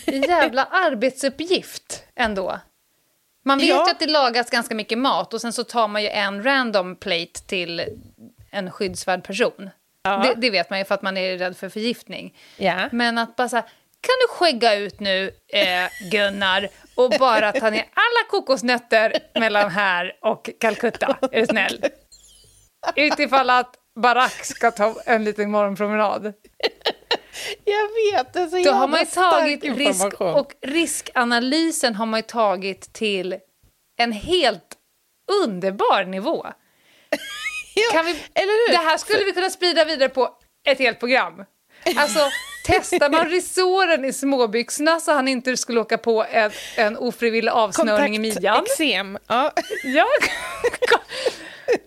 [0.07, 2.61] Jävla arbetsuppgift ändå.
[3.45, 3.85] Man vet Ja.
[3.87, 6.97] ju att det lagas ganska mycket mat och sen så tar man ju en random
[6.97, 7.83] plate till
[8.51, 9.71] en skyddsvärd person.
[10.03, 10.17] Ja.
[10.23, 12.35] Det, det vet man ju för att man är rädd för förgiftning.
[12.57, 12.89] Ja.
[12.93, 13.65] Men att bara så här,
[14.01, 20.13] kan du skägga ut nu, eh, Gunnar, och bara ta ner alla kokosnötter mellan här
[20.23, 21.85] och Calcutta, är du snäll?
[22.97, 26.33] Utifall att Barack ska ta en liten morgonpromenad.
[27.65, 32.19] Jag vet, det är så Då har man ju tagit risk, och riskanalysen har man
[32.19, 33.37] ju tagit till
[34.01, 34.75] en helt
[35.45, 36.47] underbar nivå.
[37.75, 38.73] Ja, Kan vi, eller hur?
[38.73, 40.31] det här skulle vi kunna sprida vidare på
[40.69, 41.45] ett helt program.
[41.97, 42.31] Alltså,
[42.69, 48.17] testar man resåren i småbyxorna så han inte skulle åka på en, en ofrivillig avsnörning
[48.17, 48.65] i midjan.
[48.65, 49.19] Eksem.
[49.27, 49.53] Ja.
[49.85, 50.07] Ja.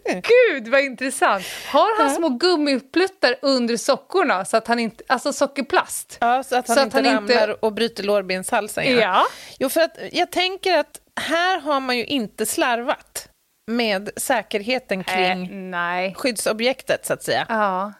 [0.06, 1.46] Gud, vad intressant.
[1.68, 6.18] Har han små gummipluttar under sockorna, så att han inte, alltså sockerplast?
[6.22, 8.98] ja, så att han Så att inte han inte- ramlar och bryter lårbenshalsen.
[8.98, 9.24] Ja.
[9.60, 13.28] Jo, för att jag tänker att här har man ju inte slarvat
[13.72, 17.46] med säkerheten kring Äh, skyddsobjektet, så att säga.
[17.50, 17.94] Ja.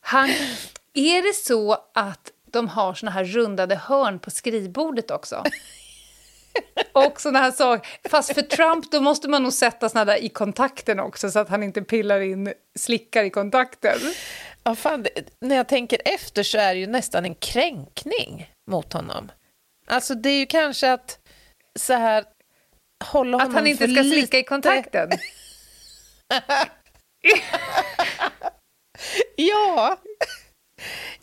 [0.00, 0.30] Han,
[0.94, 5.44] är det så att de har såna här rundade hörn på skrivbordet också?
[6.92, 8.08] Och såna här saker.
[8.08, 11.48] Fast för Trump då måste man nog sätta såna där i kontakten också så att
[11.48, 13.98] han inte pillar in slickar i kontakten.
[14.64, 15.06] Ja, fan,
[15.40, 19.32] när jag tänker efter så är det ju nästan en kränkning mot honom.
[19.86, 21.18] Alltså det är ju kanske att
[21.78, 22.24] så här
[23.04, 24.16] hålla Att honom han inte ska lite...
[24.16, 25.10] slicka i kontakten.
[29.36, 29.96] Ja.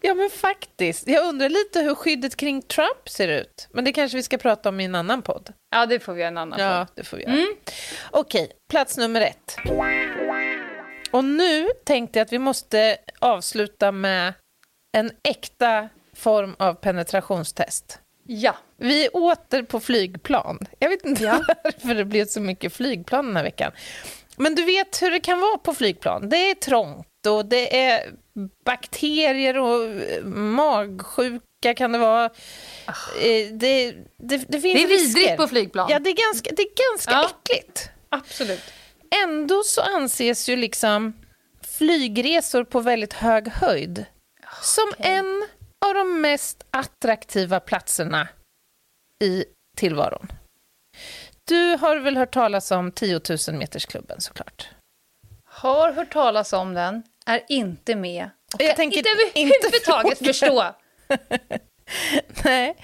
[0.02, 1.08] Ja, men faktiskt.
[1.08, 3.68] Jag undrar lite hur skyddet kring Trump ser ut.
[3.72, 5.54] Men det kanske vi ska prata om i en annan podd.
[5.72, 6.88] Ja, det får vi göra en annan Ja, gång.
[6.96, 7.46] det får vi göra.
[8.12, 9.56] Okej, plats nummer ett.
[11.12, 14.34] Och nu tänkte jag att vi måste avsluta med
[14.98, 18.00] en äkta form av penetrationstest.
[18.28, 18.56] Ja.
[18.78, 20.60] Vi är åter på flygplan.
[20.80, 21.26] Jag vet inte
[21.64, 23.72] varför det blev så mycket flygplan den här veckan.
[24.38, 26.30] Men du vet hur det kan vara på flygplan.
[26.30, 28.14] Det är trångt och det är
[28.66, 32.26] bakterier och eh, magsjuka kan det vara.
[32.26, 35.88] Eh, Det, det, det finns Det är vidrigt på flygplan.
[35.92, 37.30] Ja, det är ganska, det är ganska Ja.
[37.44, 37.90] äckligt.
[38.10, 38.62] Absolut.
[39.24, 41.14] Ändå så anses ju liksom
[41.62, 44.06] flygresor på väldigt hög höjd
[44.62, 45.48] som en
[45.86, 48.28] av de mest attraktiva platserna
[49.24, 49.46] i
[49.78, 50.28] tillvaron.
[51.48, 54.70] Du har väl hört talas om 10 000 metersklubben såklart?
[55.44, 58.30] Har hört talas om den, är inte med.
[58.54, 60.76] Och Jag kan tänker inte överhuvudtaget förstå.
[62.44, 62.76] Nej,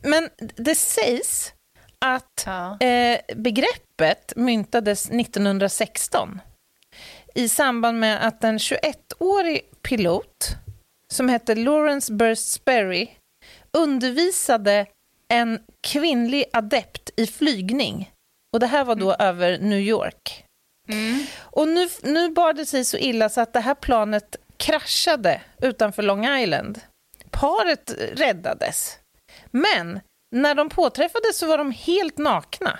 [0.00, 1.52] men det sägs
[2.04, 2.80] att Ja.
[2.80, 6.40] eh, begreppet myntades 1916
[7.34, 10.48] i samband med att en 21-årig pilot
[11.12, 13.08] som hette Lawrence Burst Sperry
[13.72, 14.86] undervisade
[15.32, 18.10] en kvinnlig adept i flygning.
[18.52, 20.44] Och det här var då över New York.
[21.38, 26.02] Och nu, nu bar det sig så illa så att det här planet kraschade utanför
[26.02, 26.80] Long Island.
[27.30, 28.96] Paret räddades.
[29.50, 30.00] Men
[30.36, 32.78] när de påträffades så var de helt nakna.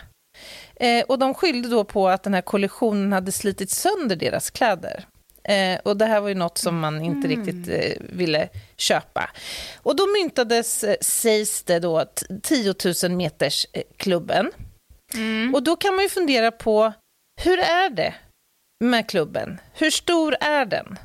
[0.77, 5.07] Eh, och de skyllde då på att den här kollisionen hade slitit sönder deras kläder.
[5.45, 9.31] Eh, och det här var ju något som man inte riktigt eh, ville köpa.
[9.83, 14.51] Och då myntades, eh, sägs det då, t- 10 000 meters eh, klubben.
[15.55, 16.93] Och då kan man ju fundera på,
[17.39, 18.15] hur är det
[18.85, 19.61] med klubben?
[19.75, 20.99] Hur stor är den?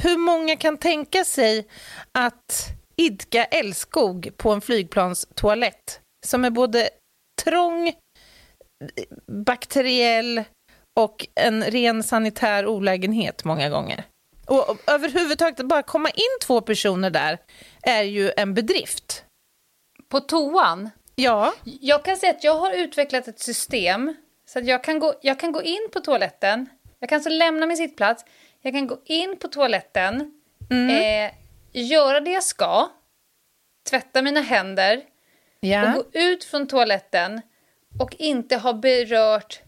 [0.00, 1.66] Hur många kan tänka sig
[2.12, 6.90] att idka älskog på en flygplanstoalett som är både
[7.44, 7.92] trång,
[9.26, 10.44] bakteriell
[11.00, 14.04] och en ren sanitär olägenhet många gånger?
[14.46, 17.38] Och överhuvudtaget, att bara komma in två personer där
[17.82, 19.24] är ju en bedrift.
[20.08, 24.16] På toan, Ja, jag kan säga att jag har utvecklat ett system
[24.54, 26.68] så att jag kan gå, jag kan gå in på toaletten,
[26.98, 28.24] jag kan så lämna min sittplats,
[28.60, 30.32] jag kan gå in på toaletten,
[30.70, 31.32] eh,
[31.72, 32.90] göra det jag ska,
[33.90, 35.02] tvätta mina händer
[35.60, 35.88] ja.
[35.88, 37.40] och gå ut från toaletten
[38.00, 39.60] och inte ha berört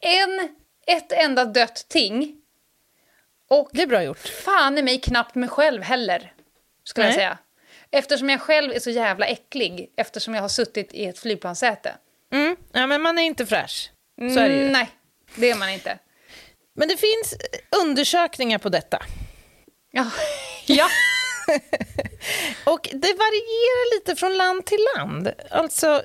[0.00, 0.48] en,
[0.86, 2.42] ett enda dött ting.
[3.48, 4.18] Och det är bra gjort.
[4.18, 6.32] fan i mig knappt mig själv heller,
[6.84, 7.18] skulle jag Nej.
[7.18, 7.38] säga.
[7.90, 11.96] Eftersom jag själv är så jävla äcklig, eftersom jag har suttit i ett flygplanssäte.
[12.32, 12.56] Mm.
[12.72, 13.92] Ja, men man är inte fräsch.
[14.18, 14.60] Så är det ju.
[14.60, 14.90] Mm, Nej,
[15.34, 15.98] det är man inte.
[16.74, 17.34] Men det finns
[17.82, 19.02] undersökningar på detta.
[19.90, 20.10] Ja.
[20.66, 20.88] ja.
[22.64, 25.32] Och det varierar lite från land till land.
[25.50, 26.02] Alltså,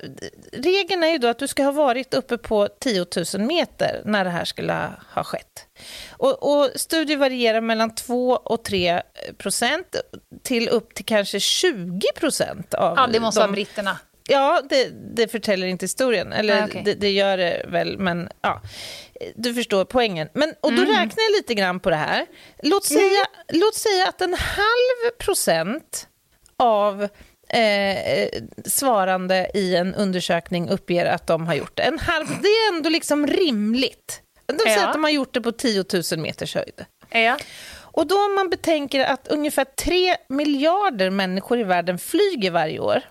[0.53, 4.23] regeln är ju då att du ska ha varit uppe på 10 000 meter när
[4.23, 5.65] det här skulle ha skett.
[6.11, 9.01] Och, och studier varierar mellan 2 och 3
[9.37, 9.95] procent
[10.43, 13.99] till upp till kanske 20 procent av Ja, det måste de, vara britterna.
[14.27, 16.33] Ja, det, det förtäller inte historien.
[16.33, 16.81] Eller Ah, okej.
[16.85, 18.61] det, det gör det väl, men ja.
[19.35, 20.29] Du förstår poängen.
[20.33, 20.85] Men, och Mm.
[20.85, 22.25] då räknar jag lite grann på det här.
[22.63, 26.07] Låt säga, låt säga att en halv procent
[26.57, 27.03] av
[27.49, 28.29] eh,
[28.65, 31.83] svarande i en undersökning uppger att de har gjort det.
[31.83, 34.21] En halv, det är ändå liksom rimligt.
[34.45, 34.87] De säger Ja.
[34.87, 36.85] att de har gjort det på 10 000 meters höjd.
[37.09, 37.37] Ja.
[37.91, 43.01] Och då om man betänker att ungefär 3 miljarder människor i världen flyger varje år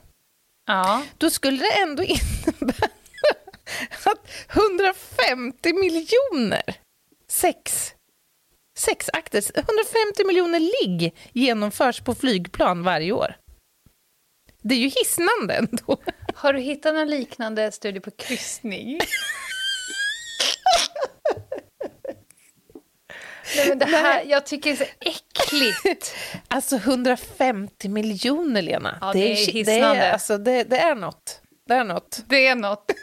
[0.67, 1.03] ja.
[1.19, 2.89] då skulle det ändå innebära
[4.05, 6.63] att 150 miljoner
[7.29, 7.93] sex,
[8.79, 13.37] sexakter, 150 miljoner ligg genomförs på flygplan varje år.
[14.63, 16.03] Det är ju hisnande ändå.
[16.35, 18.99] Har du hittat någon liknande studie på kryssning?
[23.57, 26.15] Nej, men det här, jag tycker det är så äckligt.
[26.49, 28.99] Alltså 150 miljoner, Lena.
[29.01, 29.97] Ja, det är det, hisnande.
[29.97, 31.41] är, alltså, det, det är något.
[31.69, 32.23] Det är något.
[32.29, 32.85] Det är något.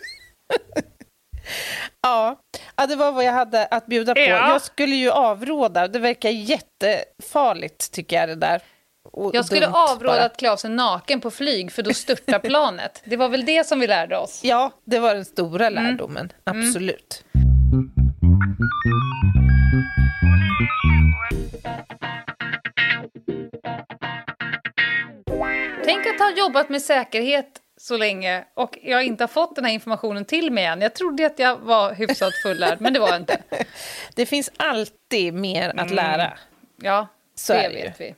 [2.02, 2.40] Ja.
[2.76, 4.20] ja, det var vad jag hade att bjuda på.
[4.20, 4.26] Ja.
[4.52, 5.88] Jag skulle ju avråda.
[5.88, 8.62] Det verkar jättefarligt, tycker jag, det där.
[9.12, 10.24] Och Jag skulle avråda bara.
[10.26, 13.02] att klä av sig naken på flyg, för då störtar planet.
[13.06, 14.40] Det var väl det som vi lärde oss?
[14.44, 15.84] Ja, det var den stora Mm.
[15.84, 16.32] lärdomen.
[16.44, 17.24] Absolut.
[25.86, 29.72] Tänk att ha jobbat med säkerhet så länge och jag inte har fått den här
[29.74, 30.82] informationen till mig än.
[30.82, 33.38] Jag trodde att jag var hyfsat fullärd, men det var jag inte.
[34.16, 36.34] Det finns alltid mer att lära.
[36.82, 37.84] Ja, Så det är det ju.
[37.84, 38.16] vet vi.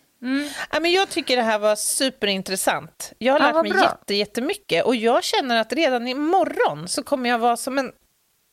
[0.71, 3.13] Ja, men jag tycker det här var superintressant.
[3.17, 3.81] Jag har Ja, lärt mig bra.
[3.81, 7.91] jätte, jättemycket och jag känner att redan imorgon så kommer jag vara som en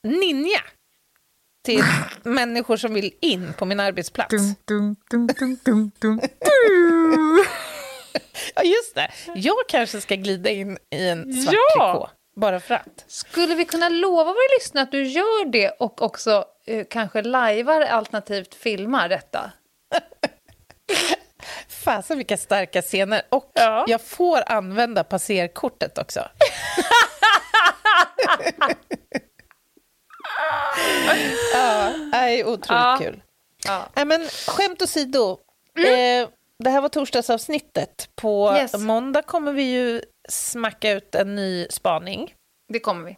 [0.03, 0.61] ninja
[1.65, 1.85] till
[2.23, 4.35] människor som vill in på min arbetsplats.
[8.55, 9.11] Ja, just det.
[9.35, 11.93] Jag kanske ska glida in i en svart Ja!
[11.93, 12.11] trikå.
[12.37, 13.05] Bara för att.
[13.07, 17.81] Skulle vi kunna lova våra lyssnare att du gör det och också eh, kanske lajvar
[17.81, 19.51] alternativt filmar detta?
[21.69, 23.23] Fasen vilka starka scener.
[23.29, 23.85] Och Ja.
[23.89, 26.21] jag får använda passerkortet också.
[31.55, 32.97] ja, det är otroligt Ja.
[33.01, 33.23] kul.
[33.65, 33.87] Ja.
[33.97, 35.39] Nej, men skämt åsido.
[35.79, 36.29] Eh,
[36.63, 38.09] det här var torsdagsavsnittet.
[38.15, 38.79] På Yes.
[38.79, 42.35] måndag kommer vi ju smacka ut en ny spaning.
[42.73, 43.17] Det kommer vi.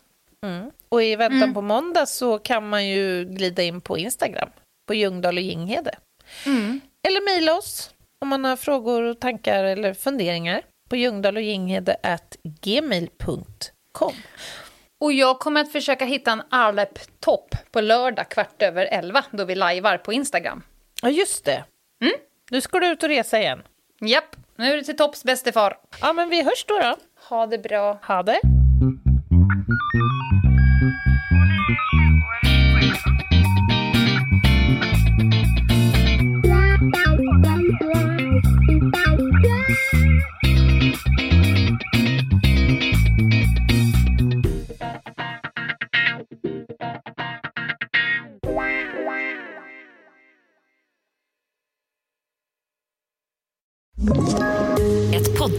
[0.88, 4.48] Och i väntan på måndag så kan man ju glida in på Instagram,
[4.86, 5.94] på Ljungdahl och Ginghede.
[7.08, 11.96] Eller mejla oss om man har frågor, och tankar eller funderingar på ljungdahl och Ginghede
[12.02, 14.12] at gmail.com.
[15.00, 19.54] Och jag kommer att försöka hitta en Arlep-topp på lördag kvart över elva då vi
[19.54, 20.62] lajvar på Instagram.
[21.02, 21.64] Ja, just det.
[22.54, 23.62] Nu ska du ut och resa igen.
[24.00, 25.76] Japp, nu är det till topps bäste far.
[26.00, 26.78] Ja, men vi hörs då.
[26.78, 26.96] då.
[27.28, 27.98] Ha det bra.
[28.02, 28.40] Ha det.